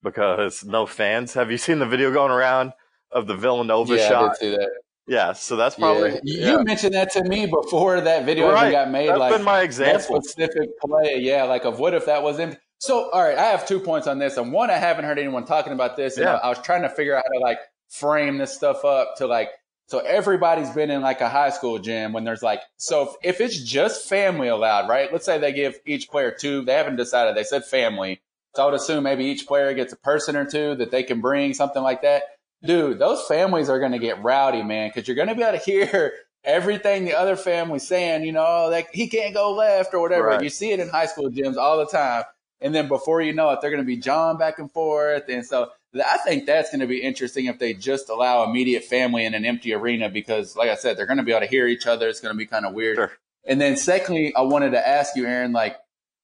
because 0.03 0.63
no 0.63 0.86
fans. 0.86 1.34
Have 1.34 1.49
you 1.49 1.58
seen 1.58 1.80
the 1.80 1.86
video 1.86 2.12
going 2.12 2.32
around 2.32 2.73
of 3.12 3.28
the 3.28 3.36
Villanova 3.36 3.95
yeah, 3.95 4.10
shot? 4.10 4.23
I 4.23 4.28
did 4.28 4.38
see 4.38 4.49
that. 4.51 4.69
Yeah, 5.06 5.34
so 5.34 5.56
that's 5.56 5.75
probably 5.75 6.19
yeah. 6.23 6.51
you 6.51 6.63
mentioned 6.63 6.93
that 6.93 7.12
to 7.12 7.23
me 7.23 7.45
before 7.45 7.99
that 7.99 8.25
video 8.25 8.51
right. 8.51 8.67
even 8.67 8.71
got 8.71 8.89
made. 8.89 9.10
That's 9.10 9.19
like 9.19 9.34
been 9.34 9.43
my 9.43 9.62
example. 9.62 10.15
That 10.15 10.23
specific 10.23 10.80
play, 10.80 11.17
yeah, 11.17 11.43
like 11.43 11.65
of 11.65 11.80
what 11.80 11.93
if 11.93 12.06
that 12.06 12.23
was 12.23 12.39
in. 12.39 12.58
So, 12.78 13.10
all 13.12 13.23
right, 13.23 13.38
I 13.38 13.45
have 13.45 13.67
two 13.67 13.80
points 13.80 14.08
on 14.08 14.19
this, 14.19 14.38
and 14.38 14.54
one, 14.54 14.69
I 14.69 14.78
haven't 14.78 15.06
heard 15.06 15.19
anyone 15.19 15.45
talking 15.45 15.73
about 15.73 15.97
this, 15.97 16.17
and 16.17 16.25
yeah. 16.25 16.36
I, 16.36 16.47
I 16.47 16.49
was 16.49 16.60
trying 16.60 16.84
to 16.84 16.89
figure 16.89 17.17
out 17.17 17.23
how 17.25 17.39
to 17.39 17.43
like 17.43 17.60
frame 17.89 18.38
this 18.38 18.54
stuff 18.54 18.86
up 18.86 19.15
to 19.17 19.28
like 19.28 19.49
so 19.93 19.99
everybody's 19.99 20.71
been 20.71 20.89
in 20.89 21.04
like 21.04 21.21
a 21.21 21.30
high 21.30 21.51
school 21.51 21.78
gym 21.78 22.13
when 22.13 22.23
there's 22.23 22.41
like, 22.41 22.62
so 22.78 23.04
if, 23.21 23.36
if, 23.36 23.41
it's 23.41 23.62
just 23.62 24.10
family 24.10 24.47
allowed, 24.47 24.89
right? 24.89 25.13
Let's 25.13 25.23
say 25.23 25.38
they 25.38 25.54
give 25.54 25.78
each 25.86 26.10
player 26.10 26.32
two, 26.32 26.63
they 26.63 26.73
haven't 26.73 26.95
decided, 26.95 27.36
they 27.36 27.43
said 27.43 27.63
family. 27.63 28.19
So 28.56 28.63
I 28.63 28.66
would 28.66 28.76
assume 28.76 29.04
maybe 29.04 29.26
each 29.26 29.48
player 29.48 29.74
gets 29.74 29.94
a 29.94 29.98
person 29.98 30.36
or 30.36 30.46
two 30.46 30.76
that 30.76 30.92
they 30.92 31.04
can 31.04 31.22
bring, 31.22 31.54
something 31.54 31.82
like 31.82 32.04
that. 32.04 32.24
Dude, 32.63 33.00
those 33.00 33.24
families 33.24 33.70
are 33.70 33.80
going 33.80 33.92
to 33.92 34.00
get 34.00 34.24
rowdy, 34.24 34.63
man, 34.63 34.89
because 34.89 35.08
you're 35.08 35.16
going 35.16 35.28
to 35.28 35.36
be 35.36 35.44
able 35.44 35.58
to 35.58 35.63
hear 35.63 36.13
everything 36.44 37.06
the 37.06 37.18
other 37.18 37.36
family's 37.36 37.88
saying, 37.88 38.24
you 38.24 38.32
know, 38.32 38.68
like 38.70 38.89
he 38.92 39.08
can't 39.08 39.34
go 39.34 39.54
left 39.54 39.94
or 39.94 40.02
whatever. 40.02 40.28
Right. 40.28 40.44
You 40.44 40.50
see 40.50 40.72
it 40.72 40.80
in 40.80 40.89
high 40.89 41.08
school 41.08 41.30
gyms 41.30 41.58
all 41.58 41.78
the 41.78 41.88
time. 41.88 42.24
And 42.62 42.74
then 42.74 42.88
before 42.88 43.22
you 43.22 43.34
know 43.34 43.50
it, 43.50 43.60
they're 43.60 43.72
going 43.72 43.84
to 43.84 43.88
be 43.88 43.98
John 43.98 44.38
back 44.38 44.60
and 44.60 44.72
forth. 44.72 45.24
And 45.28 45.46
so 45.46 45.72
I 45.96 46.18
think 46.20 46.46
that's 46.46 46.72
going 46.72 46.80
to 46.80 46.88
be 46.88 47.02
interesting 47.02 47.46
if 47.46 47.60
they 47.60 47.74
just 47.74 48.10
allow 48.10 48.44
immediate 48.44 48.84
family 48.84 49.26
in 49.26 49.34
an 49.34 49.46
empty 49.46 49.74
arena 49.74 50.10
because, 50.10 50.56
like 50.56 50.70
I 50.70 50.76
said, 50.76 50.98
they're 50.98 51.06
going 51.06 51.18
to 51.18 51.24
be 51.24 51.32
able 51.32 51.42
to 51.42 51.48
hear 51.48 51.68
each 51.68 51.86
other. 51.86 52.08
It's 52.08 52.22
going 52.22 52.34
to 52.34 52.38
be 52.38 52.46
kind 52.46 52.66
of 52.66 52.74
weird. 52.74 52.96
Sure. 52.96 53.12
And 53.46 53.60
then, 53.60 53.76
secondly, 53.76 54.34
I 54.36 54.42
wanted 54.42 54.72
to 54.72 54.88
ask 54.88 55.16
you, 55.16 55.26
Aaron, 55.26 55.52
like, 55.52 55.78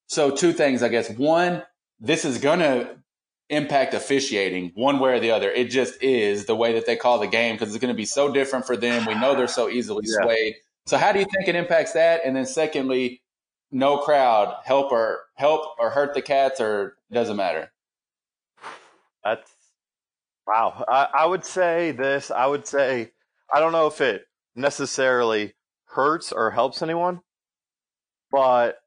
so 0.07 0.31
two 0.31 0.53
things, 0.53 0.81
I 0.81 0.87
guess. 0.87 1.09
One, 1.11 1.61
this 1.99 2.25
is 2.25 2.37
going 2.37 2.59
to 2.59 2.97
impact 3.49 3.93
officiating 3.93 4.71
one 4.75 4.99
way 4.99 5.13
or 5.13 5.19
the 5.19 5.31
other. 5.31 5.51
It 5.51 5.69
just 5.69 6.01
is 6.01 6.45
the 6.45 6.55
way 6.55 6.73
that 6.73 6.85
they 6.85 6.95
call 6.95 7.19
the 7.19 7.27
game 7.27 7.55
because 7.55 7.73
it's 7.73 7.81
going 7.81 7.93
to 7.93 7.97
be 7.97 8.05
so 8.05 8.31
different 8.31 8.65
for 8.65 8.77
them. 8.77 9.05
We 9.05 9.15
know 9.15 9.35
they're 9.35 9.47
so 9.47 9.69
easily 9.69 10.05
yeah. 10.05 10.23
swayed. 10.23 10.55
So, 10.85 10.97
how 10.97 11.11
do 11.11 11.19
you 11.19 11.25
think 11.25 11.47
it 11.47 11.55
impacts 11.55 11.93
that? 11.93 12.21
And 12.25 12.35
then, 12.35 12.45
secondly, 12.45 13.21
no 13.71 13.97
crowd 13.97 14.55
help 14.63 14.91
or 14.91 15.25
help 15.35 15.75
or 15.79 15.89
hurt 15.89 16.13
the 16.13 16.21
cats 16.21 16.59
or 16.59 16.95
doesn't 17.11 17.37
matter. 17.37 17.71
That's 19.23 19.51
Wow. 20.49 20.83
I, 20.87 21.07
I 21.19 21.25
would 21.27 21.45
say 21.45 21.91
this. 21.91 22.31
I 22.31 22.47
would 22.47 22.65
say, 22.65 23.11
I 23.53 23.59
don't 23.59 23.71
know 23.71 23.85
if 23.85 24.01
it 24.01 24.25
necessarily 24.55 25.53
hurts 25.85 26.31
or 26.31 26.49
helps 26.49 26.81
anyone, 26.81 27.21
but, 28.31 28.79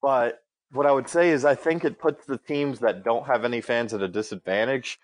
but 0.00 0.38
what 0.72 0.86
I 0.86 0.92
would 0.92 1.08
say 1.08 1.30
is 1.30 1.44
I 1.44 1.54
think 1.54 1.84
it 1.84 1.98
puts 1.98 2.24
the 2.26 2.38
teams 2.38 2.80
that 2.80 3.04
don't 3.04 3.26
have 3.26 3.44
any 3.44 3.60
fans 3.60 3.92
at 3.92 4.02
a 4.02 4.08
disadvantage. 4.08 4.98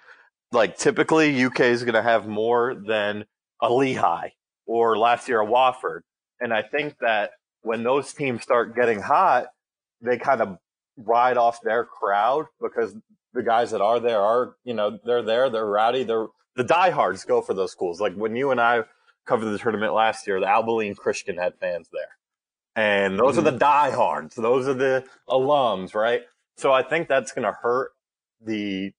Like 0.52 0.78
typically 0.78 1.44
UK 1.44 1.60
is 1.60 1.82
going 1.82 1.94
to 1.94 2.02
have 2.02 2.26
more 2.26 2.74
than 2.74 3.26
a 3.60 3.72
Lehigh 3.72 4.30
or 4.66 4.96
last 4.96 5.28
year 5.28 5.40
a 5.40 5.46
Wofford. 5.46 6.00
And 6.40 6.52
I 6.52 6.62
think 6.62 6.96
that 7.00 7.32
when 7.62 7.82
those 7.82 8.12
teams 8.12 8.42
start 8.42 8.76
getting 8.76 9.00
hot, 9.00 9.46
they 10.00 10.18
kind 10.18 10.40
of 10.40 10.58
ride 10.96 11.36
off 11.36 11.60
their 11.62 11.84
crowd 11.84 12.46
because 12.60 12.94
the 13.32 13.42
guys 13.42 13.70
that 13.72 13.80
are 13.80 13.98
there 13.98 14.20
are, 14.20 14.54
you 14.64 14.74
know, 14.74 14.98
they're 15.04 15.22
there, 15.22 15.50
they're 15.50 15.66
rowdy, 15.66 16.04
they're 16.04 16.26
the 16.54 16.64
diehards 16.64 17.24
go 17.24 17.42
for 17.42 17.54
those 17.54 17.70
schools. 17.70 18.00
Like 18.00 18.14
when 18.14 18.34
you 18.34 18.50
and 18.50 18.60
I 18.60 18.84
covered 19.26 19.46
the 19.46 19.58
tournament 19.58 19.92
last 19.92 20.26
year, 20.26 20.40
the 20.40 20.48
Abilene 20.48 20.94
Christian 20.94 21.36
had 21.36 21.54
fans 21.60 21.88
there. 21.92 22.16
And 22.76 23.18
those 23.18 23.36
mm-hmm. 23.36 23.46
are 23.46 23.50
the 23.50 23.58
diehards. 23.58 24.36
Those 24.36 24.68
are 24.68 24.74
the 24.74 25.04
alums, 25.28 25.94
right? 25.94 26.22
So 26.58 26.72
I 26.72 26.82
think 26.82 27.08
that's 27.08 27.32
going 27.32 27.44
to 27.44 27.52
hurt 27.52 27.92
the 28.44 28.92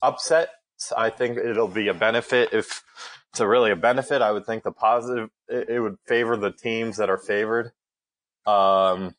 upset. 0.00 0.48
I 0.96 1.10
think 1.10 1.36
it'll 1.36 1.68
be 1.68 1.88
a 1.88 1.94
benefit 1.94 2.50
if 2.52 2.82
it's 3.30 3.40
a 3.40 3.46
really 3.46 3.70
a 3.70 3.76
benefit. 3.76 4.22
I 4.22 4.32
would 4.32 4.46
think 4.46 4.62
the 4.62 4.72
positive, 4.72 5.28
it, 5.46 5.68
it 5.68 5.80
would 5.80 5.98
favor 6.06 6.36
the 6.36 6.52
teams 6.52 6.96
that 6.96 7.10
are 7.10 7.18
favored. 7.18 7.72
Um, 8.46 9.14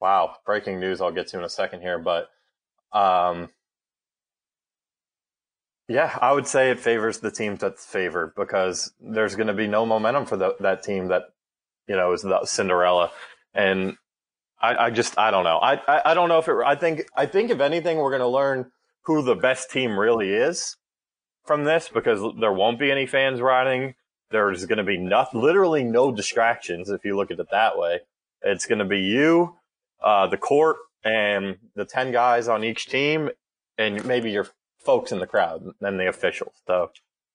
wow. 0.00 0.36
Breaking 0.44 0.78
news. 0.78 1.00
I'll 1.00 1.10
get 1.10 1.28
to 1.28 1.38
in 1.38 1.44
a 1.44 1.48
second 1.48 1.80
here, 1.80 1.98
but 1.98 2.28
um, 2.92 3.48
yeah, 5.88 6.18
I 6.20 6.32
would 6.32 6.46
say 6.46 6.70
it 6.70 6.80
favors 6.80 7.18
the 7.18 7.30
team 7.30 7.56
that's 7.56 7.84
favored 7.84 8.34
because 8.34 8.92
there's 9.00 9.36
going 9.36 9.48
to 9.48 9.54
be 9.54 9.66
no 9.66 9.86
momentum 9.86 10.26
for 10.26 10.36
the, 10.36 10.56
that 10.60 10.82
team 10.82 11.08
that, 11.08 11.22
you 11.88 11.96
know, 11.96 12.12
is 12.12 12.22
the 12.22 12.44
Cinderella. 12.44 13.10
And 13.54 13.96
I, 14.60 14.86
I 14.86 14.90
just, 14.90 15.18
I 15.18 15.30
don't 15.30 15.44
know. 15.44 15.58
I, 15.58 15.74
I, 15.86 16.02
I, 16.06 16.14
don't 16.14 16.28
know 16.28 16.38
if 16.38 16.48
it, 16.48 16.56
I 16.64 16.74
think, 16.74 17.06
I 17.16 17.26
think 17.26 17.50
if 17.50 17.60
anything, 17.60 17.98
we're 17.98 18.10
going 18.10 18.20
to 18.20 18.28
learn 18.28 18.70
who 19.02 19.22
the 19.22 19.34
best 19.34 19.70
team 19.70 19.98
really 19.98 20.30
is 20.30 20.76
from 21.44 21.64
this 21.64 21.90
because 21.92 22.20
there 22.40 22.52
won't 22.52 22.78
be 22.78 22.90
any 22.90 23.06
fans 23.06 23.40
riding. 23.40 23.94
There's 24.30 24.64
going 24.66 24.78
to 24.78 24.84
be 24.84 24.96
nothing, 24.96 25.40
literally 25.40 25.84
no 25.84 26.10
distractions 26.10 26.88
if 26.88 27.04
you 27.04 27.16
look 27.16 27.30
at 27.30 27.38
it 27.38 27.50
that 27.50 27.78
way. 27.78 28.00
It's 28.42 28.66
going 28.66 28.78
to 28.78 28.84
be 28.84 29.00
you, 29.00 29.56
uh, 30.02 30.26
the 30.26 30.36
court, 30.36 30.76
and 31.04 31.56
the 31.74 31.84
10 31.84 32.12
guys 32.12 32.48
on 32.48 32.64
each 32.64 32.86
team 32.86 33.30
and 33.76 34.04
maybe 34.04 34.30
your 34.30 34.48
folks 34.78 35.12
in 35.12 35.18
the 35.18 35.26
crowd 35.26 35.64
and 35.80 36.00
the 36.00 36.08
officials. 36.08 36.54
So 36.66 36.90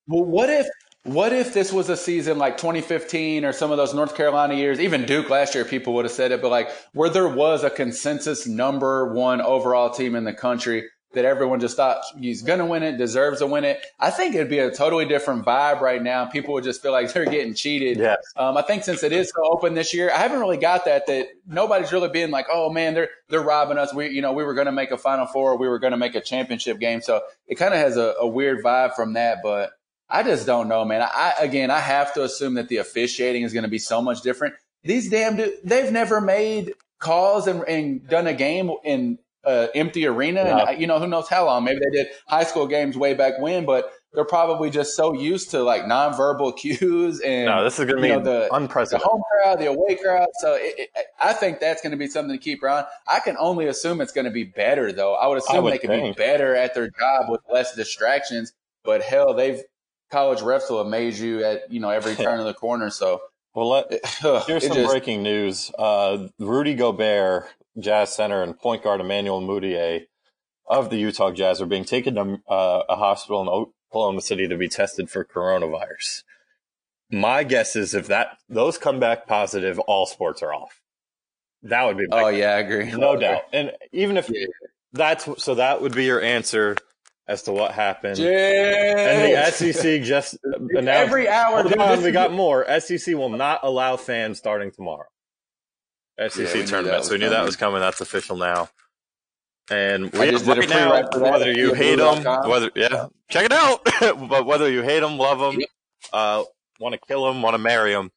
Well, 0.08 0.26
what 0.26 0.50
if 0.50 0.68
what 1.14 1.34
if 1.34 1.54
this 1.54 1.74
was 1.74 1.90
a 1.90 1.98
season 1.98 2.38
like 2.38 2.58
2015 2.58 3.46
or 3.46 3.52
some 3.52 3.72
of 3.72 3.78
those 3.78 3.94
North 3.94 4.16
Carolina 4.16 4.54
years, 4.54 4.80
even 4.80 5.06
Duke 5.06 5.30
last 5.30 5.56
year, 5.56 5.66
people 5.66 5.94
would 5.94 6.06
have 6.06 6.12
said 6.12 6.32
it, 6.32 6.42
but 6.42 6.50
like 6.50 6.70
where 6.94 7.10
there 7.10 7.28
was 7.28 7.64
a 7.64 7.70
consensus 7.70 8.48
number 8.48 9.14
one 9.14 9.42
overall 9.42 9.90
team 9.90 10.16
in 10.16 10.24
the 10.24 10.34
country 10.34 10.88
that 11.14 11.26
everyone 11.26 11.60
just 11.60 11.76
thought 11.76 12.04
he's 12.20 12.44
going 12.44 12.60
to 12.60 12.66
win 12.66 12.84
it, 12.84 12.98
deserves 12.98 13.40
to 13.40 13.48
win 13.48 13.64
it. 13.64 13.84
I 14.00 14.12
think 14.12 14.36
it'd 14.36 14.50
be 14.50 14.60
a 14.60 14.70
totally 14.70 15.06
different 15.06 15.44
vibe 15.44 15.82
right 15.82 16.02
now. 16.02 16.26
People 16.26 16.54
would 16.54 16.64
just 16.64 16.84
feel 16.84 16.92
like 16.92 17.12
they're 17.12 17.26
getting 17.26 17.56
cheated. 17.56 17.98
Yes. 17.98 18.20
Um, 18.36 18.56
I 18.56 18.62
think 18.62 18.84
since 18.84 19.02
it 19.02 19.12
is 19.12 19.32
so 19.36 19.42
open 19.52 19.74
this 19.74 19.92
year, 19.92 20.12
I 20.12 20.18
haven't 20.18 20.40
really 20.40 20.58
got 20.58 20.86
that, 20.86 21.08
that 21.08 21.30
nobody's 21.48 21.92
really 21.92 22.10
being 22.10 22.30
like, 22.30 22.46
oh 22.52 22.70
man, 22.70 22.94
they're, 22.94 23.10
they're 23.30 23.42
robbing 23.42 23.80
us. 23.80 23.92
We, 23.92 24.10
you 24.10 24.22
know, 24.22 24.34
we 24.34 24.44
were 24.44 24.54
going 24.54 24.68
to 24.68 24.72
make 24.72 24.92
a 24.92 24.98
final 24.98 25.26
four. 25.26 25.58
We 25.58 25.68
were 25.68 25.80
going 25.80 25.92
to 25.92 25.98
make 25.98 26.14
a 26.14 26.22
championship 26.22 26.80
game. 26.80 27.02
So 27.02 27.22
it 27.48 27.56
kind 27.56 27.74
of 27.74 27.80
has 27.80 27.98
a, 27.98 28.14
a 28.20 28.28
weird 28.28 28.64
vibe 28.64 28.96
from 28.96 29.14
that, 29.14 29.40
but 29.42 29.72
I 30.10 30.24
just 30.24 30.46
don't 30.46 30.68
know, 30.68 30.84
man. 30.86 31.02
I, 31.02 31.34
again, 31.40 31.70
I 31.70 31.80
have 31.80 32.14
to 32.16 32.24
assume 32.24 32.56
that 32.56 32.68
the 32.68 32.78
officiating 32.78 33.44
is 33.44 33.54
going 33.54 33.64
to 33.64 33.70
be 33.70 33.80
so 33.80 34.02
much 34.02 34.22
different. 34.22 34.56
These 34.84 35.10
damn, 35.10 35.36
dude, 35.36 35.56
they've 35.64 35.92
never 35.92 36.20
made 36.20 36.74
calls 37.00 37.48
and, 37.48 37.64
and 37.68 38.08
done 38.08 38.28
a 38.28 38.34
game 38.34 38.72
in 38.84 39.20
uh, 39.46 39.68
empty 39.76 40.06
arena. 40.06 40.44
No. 40.44 40.66
And, 40.66 40.82
you 40.82 40.88
know, 40.88 41.00
who 41.00 41.08
knows 41.08 41.30
how 41.30 41.46
long? 41.46 41.64
Maybe 41.64 41.80
they 41.80 42.04
did 42.04 42.08
high 42.28 42.44
school 42.44 42.68
games 42.68 42.98
way 42.98 43.14
back 43.14 43.40
when, 43.40 43.66
but 43.66 43.92
they're 44.14 44.26
probably 44.26 44.70
just 44.70 44.96
so 44.96 45.14
used 45.14 45.52
to 45.52 45.62
like 45.62 45.84
nonverbal 45.84 46.58
cues 46.58 47.22
and 47.22 47.46
no, 47.46 47.64
this 47.64 47.78
is 47.78 47.86
going 47.86 47.98
to 47.98 48.02
be 48.02 48.10
know, 48.10 48.24
the, 48.24 48.54
unprecedented. 48.54 49.06
The 49.06 49.10
home 49.10 49.22
crowd, 49.32 49.60
the 49.60 49.68
away 49.68 49.96
crowd. 49.96 50.28
So 50.40 50.56
it, 50.56 50.74
it, 50.78 50.90
I 51.22 51.34
think 51.34 51.60
that's 51.60 51.82
going 51.82 51.92
to 51.92 51.98
be 51.98 52.08
something 52.08 52.36
to 52.36 52.44
keep 52.44 52.64
around. 52.64 52.88
I 53.08 53.20
can 53.20 53.38
only 53.40 53.68
assume 53.68 54.02
it's 54.02 54.12
going 54.12 54.26
to 54.26 54.32
be 54.32 54.46
better, 54.46 54.92
though. 54.92 55.14
I 55.14 55.28
would 55.28 55.38
assume 55.38 55.58
I 55.58 55.60
would 55.60 55.74
they 55.74 55.78
could 55.78 55.90
think. 55.90 56.18
be 56.18 56.24
better 56.24 56.56
at 56.56 56.74
their 56.74 56.90
job 56.90 57.30
with 57.30 57.42
less 57.52 57.76
distractions. 57.76 58.54
But 58.84 59.04
hell, 59.04 59.34
they've 59.34 59.62
college 60.12 60.40
refs 60.40 60.70
will 60.70 60.82
amaze 60.82 61.20
you 61.20 61.44
at 61.44 61.72
you 61.72 61.80
know 61.80 61.90
every 61.90 62.16
turn 62.24 62.40
of 62.40 62.46
the 62.46 62.54
corner. 62.54 62.90
So. 62.90 63.22
Well, 63.56 63.70
let, 63.70 63.92
here's 64.46 64.68
some 64.68 64.78
just, 64.78 64.90
breaking 64.90 65.24
news. 65.24 65.72
Uh, 65.78 66.28
Rudy 66.38 66.76
Gobert 66.76 67.48
Jazz 67.80 68.16
center 68.16 68.44
and 68.44 68.58
point 68.58 68.84
guard 68.84 69.02
Emmanuel 69.02 69.42
Mudiay 69.42 70.06
of 70.68 70.92
the 70.92 70.98
Utah 70.98 71.32
Jazz 71.32 71.60
are 71.60 71.66
being 71.66 71.84
taken 71.84 72.16
to 72.16 72.40
uh, 72.48 72.84
a 72.88 72.96
hospital 72.96 73.42
in 73.42 73.48
Oklahoma 73.48 74.22
City 74.22 74.48
to 74.48 74.56
be 74.56 74.70
tested 74.70 75.10
for 75.10 75.26
coronavirus. 75.26 76.24
My 77.12 77.44
guess 77.44 77.76
is 77.76 77.96
if 77.96 78.08
that 78.08 78.38
those 78.48 78.78
come 78.78 79.00
back 79.00 79.26
positive, 79.26 79.80
all 79.80 80.06
sports 80.06 80.44
are 80.44 80.54
off. 80.54 80.80
That 81.64 81.86
would 81.86 81.98
be. 81.98 82.06
oh 82.12 82.28
yeah, 82.28 82.52
I 82.52 82.60
agree. 82.60 82.92
No 82.92 83.18
doubt. 83.18 83.42
And 83.52 83.72
even 83.92 84.16
if 84.16 84.30
yeah. 84.30 84.46
that's 84.94 85.28
so, 85.44 85.56
that 85.56 85.82
would 85.82 85.94
be 85.94 86.06
your 86.06 86.22
answer 86.22 86.78
as 87.30 87.44
to 87.44 87.54
what 87.54 87.72
happened. 87.72 88.20
And 88.20 89.34
the 89.34 89.52
SEC 89.52 90.02
just 90.04 90.38
announced 90.44 90.88
every 90.88 91.30
hour. 91.30 91.62
Hold 91.62 91.78
on, 91.78 92.04
we 92.04 92.12
got 92.12 92.34
more. 92.34 92.66
SEC 92.80 93.16
will 93.16 93.30
not 93.30 93.60
allow 93.64 93.96
fans 93.98 94.40
starting 94.40 94.72
tomorrow. 94.72 95.06
SEC 96.28 96.56
yeah, 96.56 96.66
tournament. 96.66 97.06
So 97.06 97.14
we 97.14 97.20
knew 97.20 97.30
that 97.30 97.46
was 97.46 97.56
coming. 97.56 97.80
That's 97.80 98.02
official 98.02 98.36
now. 98.36 98.70
And 99.72 100.12
we, 100.12 100.32
right 100.32 100.68
now, 100.68 101.08
whether 101.20 101.52
you 101.52 101.76
hate 101.76 101.98
them, 101.98 102.24
whether 102.50 102.72
yeah, 102.76 103.06
check 103.30 103.46
it 103.46 103.54
out. 103.54 103.86
but 104.02 104.48
whether 104.48 104.70
you 104.70 104.82
hate 104.82 105.02
them, 105.02 105.20
love 105.20 105.40
them, 105.40 105.62
uh, 106.12 106.44
want 106.80 106.94
to 106.94 107.00
kill 107.08 107.28
them, 107.28 107.44
want 107.44 107.54
to 107.54 107.60
marry 107.60 107.94
them, 107.94 108.12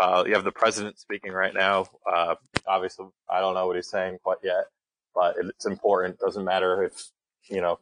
uh, 0.00 0.22
you 0.24 0.34
have 0.34 0.44
the 0.44 0.52
president 0.52 1.00
speaking 1.00 1.32
right 1.32 1.52
now. 1.52 1.86
Uh, 2.10 2.36
obviously, 2.68 3.06
I 3.28 3.40
don't 3.40 3.54
know 3.54 3.66
what 3.66 3.74
he's 3.74 3.90
saying 3.90 4.18
quite 4.22 4.38
yet, 4.44 4.66
but 5.12 5.34
it's 5.38 5.66
important. 5.66 6.20
Doesn't 6.20 6.44
matter 6.44 6.84
if 6.84 7.08
you 7.50 7.60
know 7.60 7.80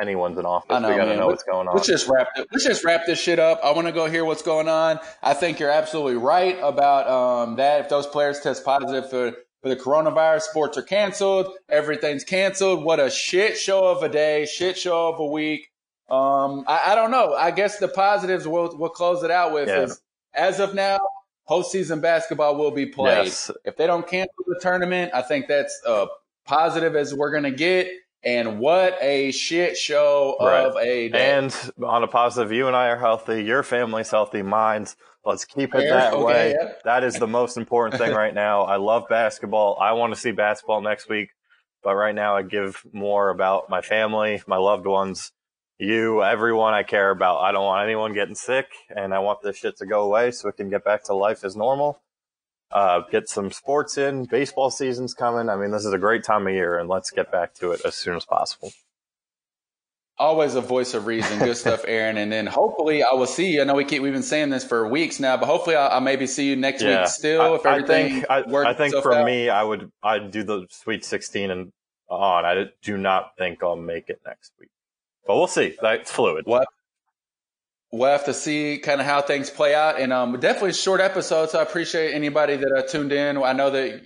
anyone's 0.00 0.38
in 0.38 0.46
office. 0.46 0.68
I 0.70 0.78
know, 0.78 0.90
we 0.90 0.96
got 0.96 1.06
to 1.06 1.16
know 1.16 1.26
what's 1.26 1.44
going 1.44 1.68
on. 1.68 1.74
Let's 1.74 1.86
just 1.86 2.08
wrap 2.08 2.28
it. 2.36 2.48
Let's 2.52 2.64
just 2.64 2.84
wrap 2.84 3.06
this 3.06 3.20
shit 3.20 3.38
up. 3.38 3.60
I 3.64 3.72
want 3.72 3.86
to 3.86 3.92
go 3.92 4.06
hear 4.06 4.24
what's 4.24 4.42
going 4.42 4.68
on. 4.68 4.98
I 5.22 5.34
think 5.34 5.60
you're 5.60 5.70
absolutely 5.70 6.16
right 6.16 6.58
about 6.62 7.08
um, 7.08 7.56
that. 7.56 7.80
If 7.82 7.88
those 7.88 8.06
players 8.06 8.40
test 8.40 8.64
positive 8.64 9.08
for 9.10 9.32
for 9.62 9.68
the 9.70 9.76
coronavirus, 9.76 10.42
sports 10.42 10.76
are 10.76 10.82
canceled. 10.82 11.48
Everything's 11.70 12.22
canceled. 12.22 12.84
What 12.84 13.00
a 13.00 13.10
shit 13.10 13.56
show 13.56 13.86
of 13.86 14.02
a 14.02 14.10
day, 14.10 14.44
shit 14.46 14.76
show 14.76 15.08
of 15.08 15.18
a 15.18 15.26
week. 15.26 15.70
Um, 16.10 16.64
I, 16.66 16.92
I 16.92 16.94
don't 16.94 17.10
know. 17.10 17.32
I 17.32 17.50
guess 17.50 17.78
the 17.78 17.88
positives 17.88 18.46
we'll 18.46 18.76
we'll 18.76 18.90
close 18.90 19.22
it 19.22 19.30
out 19.30 19.54
with 19.54 19.68
yeah. 19.68 19.82
is 19.84 20.00
as 20.34 20.60
of 20.60 20.74
now, 20.74 20.98
postseason 21.48 22.02
basketball 22.02 22.56
will 22.56 22.72
be 22.72 22.86
played. 22.86 23.24
Yes. 23.24 23.50
If 23.64 23.76
they 23.76 23.86
don't 23.86 24.06
cancel 24.06 24.44
the 24.46 24.58
tournament, 24.60 25.12
I 25.14 25.22
think 25.22 25.48
that's 25.48 25.80
uh, 25.86 26.06
positive 26.44 26.94
as 26.94 27.14
we're 27.14 27.32
gonna 27.32 27.50
get. 27.50 27.88
And 28.24 28.58
what 28.58 28.96
a 29.00 29.30
shit 29.32 29.76
show 29.76 30.36
right. 30.40 30.64
of 30.64 30.76
a 30.76 31.08
day. 31.08 31.32
And 31.32 31.54
on 31.84 32.02
a 32.02 32.06
positive, 32.06 32.52
you 32.52 32.66
and 32.66 32.74
I 32.74 32.88
are 32.88 32.98
healthy. 32.98 33.42
Your 33.42 33.62
family's 33.62 34.10
healthy. 34.10 34.42
Mine's. 34.42 34.96
Let's 35.24 35.44
keep 35.46 35.74
it 35.74 35.88
that 35.88 36.12
okay, 36.12 36.22
way. 36.22 36.54
Yeah. 36.58 36.72
That 36.84 37.02
is 37.02 37.18
the 37.18 37.26
most 37.26 37.56
important 37.56 37.98
thing 37.98 38.12
right 38.14 38.34
now. 38.34 38.62
I 38.62 38.76
love 38.76 39.04
basketball. 39.08 39.78
I 39.80 39.92
want 39.92 40.14
to 40.14 40.20
see 40.20 40.32
basketball 40.32 40.82
next 40.82 41.08
week. 41.08 41.30
But 41.82 41.96
right 41.96 42.14
now, 42.14 42.36
I 42.36 42.42
give 42.42 42.82
more 42.92 43.30
about 43.30 43.68
my 43.70 43.80
family, 43.80 44.42
my 44.46 44.56
loved 44.56 44.86
ones, 44.86 45.32
you, 45.78 46.22
everyone 46.22 46.72
I 46.72 46.82
care 46.82 47.10
about. 47.10 47.40
I 47.40 47.52
don't 47.52 47.64
want 47.64 47.84
anyone 47.84 48.14
getting 48.14 48.34
sick, 48.34 48.66
and 48.94 49.12
I 49.12 49.18
want 49.18 49.42
this 49.42 49.56
shit 49.58 49.76
to 49.78 49.86
go 49.86 50.02
away 50.02 50.30
so 50.30 50.48
we 50.48 50.52
can 50.52 50.70
get 50.70 50.84
back 50.84 51.04
to 51.04 51.14
life 51.14 51.44
as 51.44 51.56
normal 51.56 52.00
uh, 52.74 53.02
get 53.10 53.28
some 53.28 53.52
sports 53.52 53.96
in. 53.96 54.24
Baseball 54.24 54.68
season's 54.68 55.14
coming. 55.14 55.48
I 55.48 55.56
mean, 55.56 55.70
this 55.70 55.84
is 55.84 55.92
a 55.92 55.98
great 55.98 56.24
time 56.24 56.46
of 56.46 56.52
year, 56.52 56.76
and 56.76 56.88
let's 56.88 57.10
get 57.10 57.30
back 57.30 57.54
to 57.54 57.70
it 57.70 57.80
as 57.84 57.94
soon 57.94 58.16
as 58.16 58.24
possible. 58.24 58.72
Always 60.18 60.54
a 60.54 60.60
voice 60.60 60.94
of 60.94 61.06
reason. 61.06 61.38
Good 61.38 61.56
stuff, 61.56 61.84
Aaron. 61.88 62.16
And 62.18 62.30
then 62.30 62.46
hopefully 62.46 63.02
I 63.02 63.14
will 63.14 63.26
see 63.26 63.54
you. 63.54 63.62
I 63.62 63.64
know 63.64 63.74
we 63.74 63.84
keep 63.84 64.02
we've 64.02 64.12
been 64.12 64.22
saying 64.22 64.50
this 64.50 64.64
for 64.64 64.88
weeks 64.88 65.18
now, 65.18 65.36
but 65.36 65.46
hopefully 65.46 65.76
I'll, 65.76 65.90
I'll 65.90 66.00
maybe 66.00 66.26
see 66.26 66.48
you 66.48 66.56
next 66.56 66.82
yeah. 66.82 67.00
week 67.00 67.08
still. 67.08 67.40
I, 67.40 67.54
if 67.54 67.66
everything 67.66 68.24
I 68.28 68.42
think, 68.42 68.54
I. 68.54 68.70
I 68.70 68.74
think 68.74 68.94
for 69.02 69.14
out. 69.14 69.24
me, 69.24 69.48
I 69.48 69.62
would 69.62 69.90
I'd 70.02 70.30
do 70.30 70.42
the 70.42 70.66
Sweet 70.70 71.04
16 71.04 71.50
and 71.50 71.72
on. 72.08 72.44
I 72.44 72.66
do 72.82 72.96
not 72.96 73.36
think 73.38 73.62
I'll 73.62 73.76
make 73.76 74.08
it 74.08 74.20
next 74.26 74.52
week, 74.60 74.70
but 75.26 75.36
we'll 75.36 75.46
see. 75.46 75.76
That's 75.80 76.10
fluid. 76.10 76.46
What 76.46 76.68
we'll 77.94 78.10
have 78.10 78.24
to 78.24 78.34
see 78.34 78.78
kind 78.78 79.00
of 79.00 79.06
how 79.06 79.22
things 79.22 79.50
play 79.50 79.74
out. 79.74 80.00
And 80.00 80.12
um, 80.12 80.38
definitely 80.40 80.72
short 80.72 81.00
episode. 81.00 81.50
So 81.50 81.60
I 81.60 81.62
appreciate 81.62 82.12
anybody 82.12 82.56
that 82.56 82.74
uh, 82.76 82.82
tuned 82.82 83.12
in. 83.12 83.42
I 83.42 83.52
know 83.52 83.70
that 83.70 84.02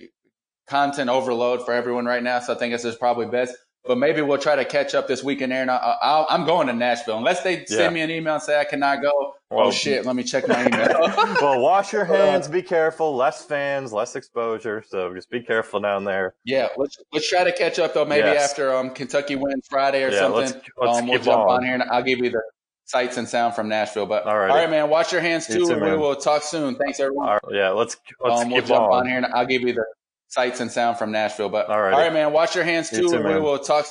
content 0.67 1.09
overload 1.09 1.65
for 1.65 1.73
everyone 1.73 2.05
right 2.05 2.21
now. 2.21 2.39
So 2.39 2.53
I 2.53 2.57
think 2.57 2.73
this 2.73 2.85
is 2.85 2.95
probably 2.95 3.25
best. 3.25 3.55
But 3.85 3.97
maybe 3.97 4.21
we'll 4.21 4.37
try 4.37 4.57
to 4.57 4.65
catch 4.65 4.93
up 4.93 5.07
this 5.07 5.23
weekend, 5.23 5.53
Aaron. 5.53 5.69
I, 5.69 6.25
am 6.29 6.45
going 6.45 6.67
to 6.67 6.73
Nashville. 6.73 7.17
Unless 7.17 7.41
they 7.43 7.65
send 7.65 7.79
yeah. 7.79 7.89
me 7.89 8.01
an 8.01 8.11
email 8.11 8.35
and 8.35 8.43
say 8.43 8.59
I 8.59 8.65
cannot 8.65 9.01
go. 9.01 9.11
Oh, 9.15 9.33
well, 9.49 9.67
oh, 9.67 9.71
shit. 9.71 10.05
Let 10.05 10.15
me 10.15 10.23
check 10.23 10.47
my 10.47 10.67
email. 10.67 10.99
well, 11.41 11.59
wash 11.59 11.91
your 11.91 12.05
hands. 12.05 12.47
Be 12.47 12.61
careful. 12.61 13.15
Less 13.15 13.45
fans, 13.45 13.91
less 13.91 14.15
exposure. 14.15 14.83
So 14.87 15.11
just 15.15 15.31
be 15.31 15.41
careful 15.41 15.79
down 15.79 16.03
there. 16.03 16.35
Yeah. 16.43 16.67
Let's, 16.77 16.97
let's 17.13 17.27
try 17.27 17.45
to 17.45 17.53
catch 17.53 17.79
up, 17.79 17.95
though, 17.95 18.05
maybe 18.05 18.27
yes. 18.27 18.51
after 18.51 18.75
um, 18.75 18.91
Kentucky 18.91 19.35
wins 19.37 19.65
Friday 19.67 20.03
or 20.03 20.11
yeah, 20.11 20.19
something. 20.19 20.41
Let's, 20.41 20.53
let's 20.77 20.97
um, 20.99 21.07
we'll 21.07 21.19
jump 21.19 21.47
on. 21.47 21.57
on 21.57 21.63
here 21.63 21.73
and 21.73 21.83
I'll 21.83 22.03
give 22.03 22.19
you 22.19 22.29
the 22.29 22.43
sights 22.89 23.17
and 23.17 23.29
sound 23.29 23.53
from 23.53 23.69
Nashville. 23.69 24.07
But 24.07 24.25
all 24.25 24.37
right, 24.37 24.49
all 24.49 24.57
right 24.57 24.69
man. 24.69 24.89
Wash 24.89 25.11
your 25.11 25.21
hands 25.21 25.45
too. 25.47 25.65
too 25.65 25.79
we 25.79 25.95
will 25.95 26.15
talk 26.15 26.41
soon. 26.41 26.75
Thanks, 26.75 26.99
everyone. 26.99 27.37
yeah, 27.51 27.69
let's 27.69 27.97
let's 28.19 28.41
um, 28.41 28.49
we'll 28.49 28.61
jump 28.61 28.81
on. 28.81 29.01
on. 29.01 29.07
here 29.07 29.17
and 29.17 29.27
I'll 29.27 29.45
give 29.45 29.61
you 29.61 29.73
the 29.73 29.85
sights 30.27 30.59
and 30.59 30.71
sound 30.71 30.97
from 30.97 31.11
Nashville. 31.11 31.49
But 31.49 31.67
all 31.69 31.79
right, 31.79 31.93
all 31.93 31.99
right, 31.99 32.11
man. 32.11 32.33
Wash 32.33 32.55
your 32.55 32.63
hands 32.63 32.89
too. 32.89 33.07
too 33.07 33.23
we 33.23 33.39
will 33.39 33.59
talk. 33.59 33.85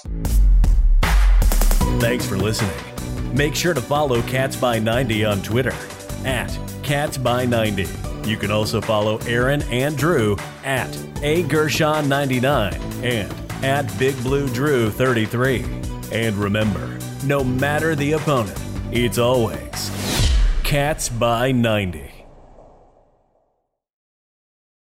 Thanks 2.01 2.27
for 2.27 2.37
listening. 2.37 2.75
Make 3.35 3.55
sure 3.55 3.75
to 3.75 3.81
follow 3.81 4.23
Cats 4.23 4.57
by 4.57 4.79
90 4.79 5.25
on 5.25 5.43
Twitter 5.43 5.75
at 6.25 6.57
Cats 6.83 7.17
by 7.17 7.45
90. 7.45 7.87
You 8.25 8.37
can 8.37 8.51
also 8.51 8.81
follow 8.81 9.19
Aaron 9.19 9.63
and 9.71 9.97
Drew 9.97 10.37
at 10.65 10.97
A 11.23 11.45
Gershon 11.45 12.09
99 12.09 12.75
and 13.03 13.33
at 13.65 13.97
Big 13.99 14.17
Blue 14.23 14.49
Drew 14.49 14.91
33. 14.91 15.65
And 16.13 16.37
remember, 16.37 16.99
no 17.25 17.45
matter 17.45 17.95
the 17.95 18.13
opponent, 18.13 18.59
it's 18.91 19.19
always 19.19 19.91
Cats 20.65 21.09
by 21.09 21.51
90. 21.51 22.18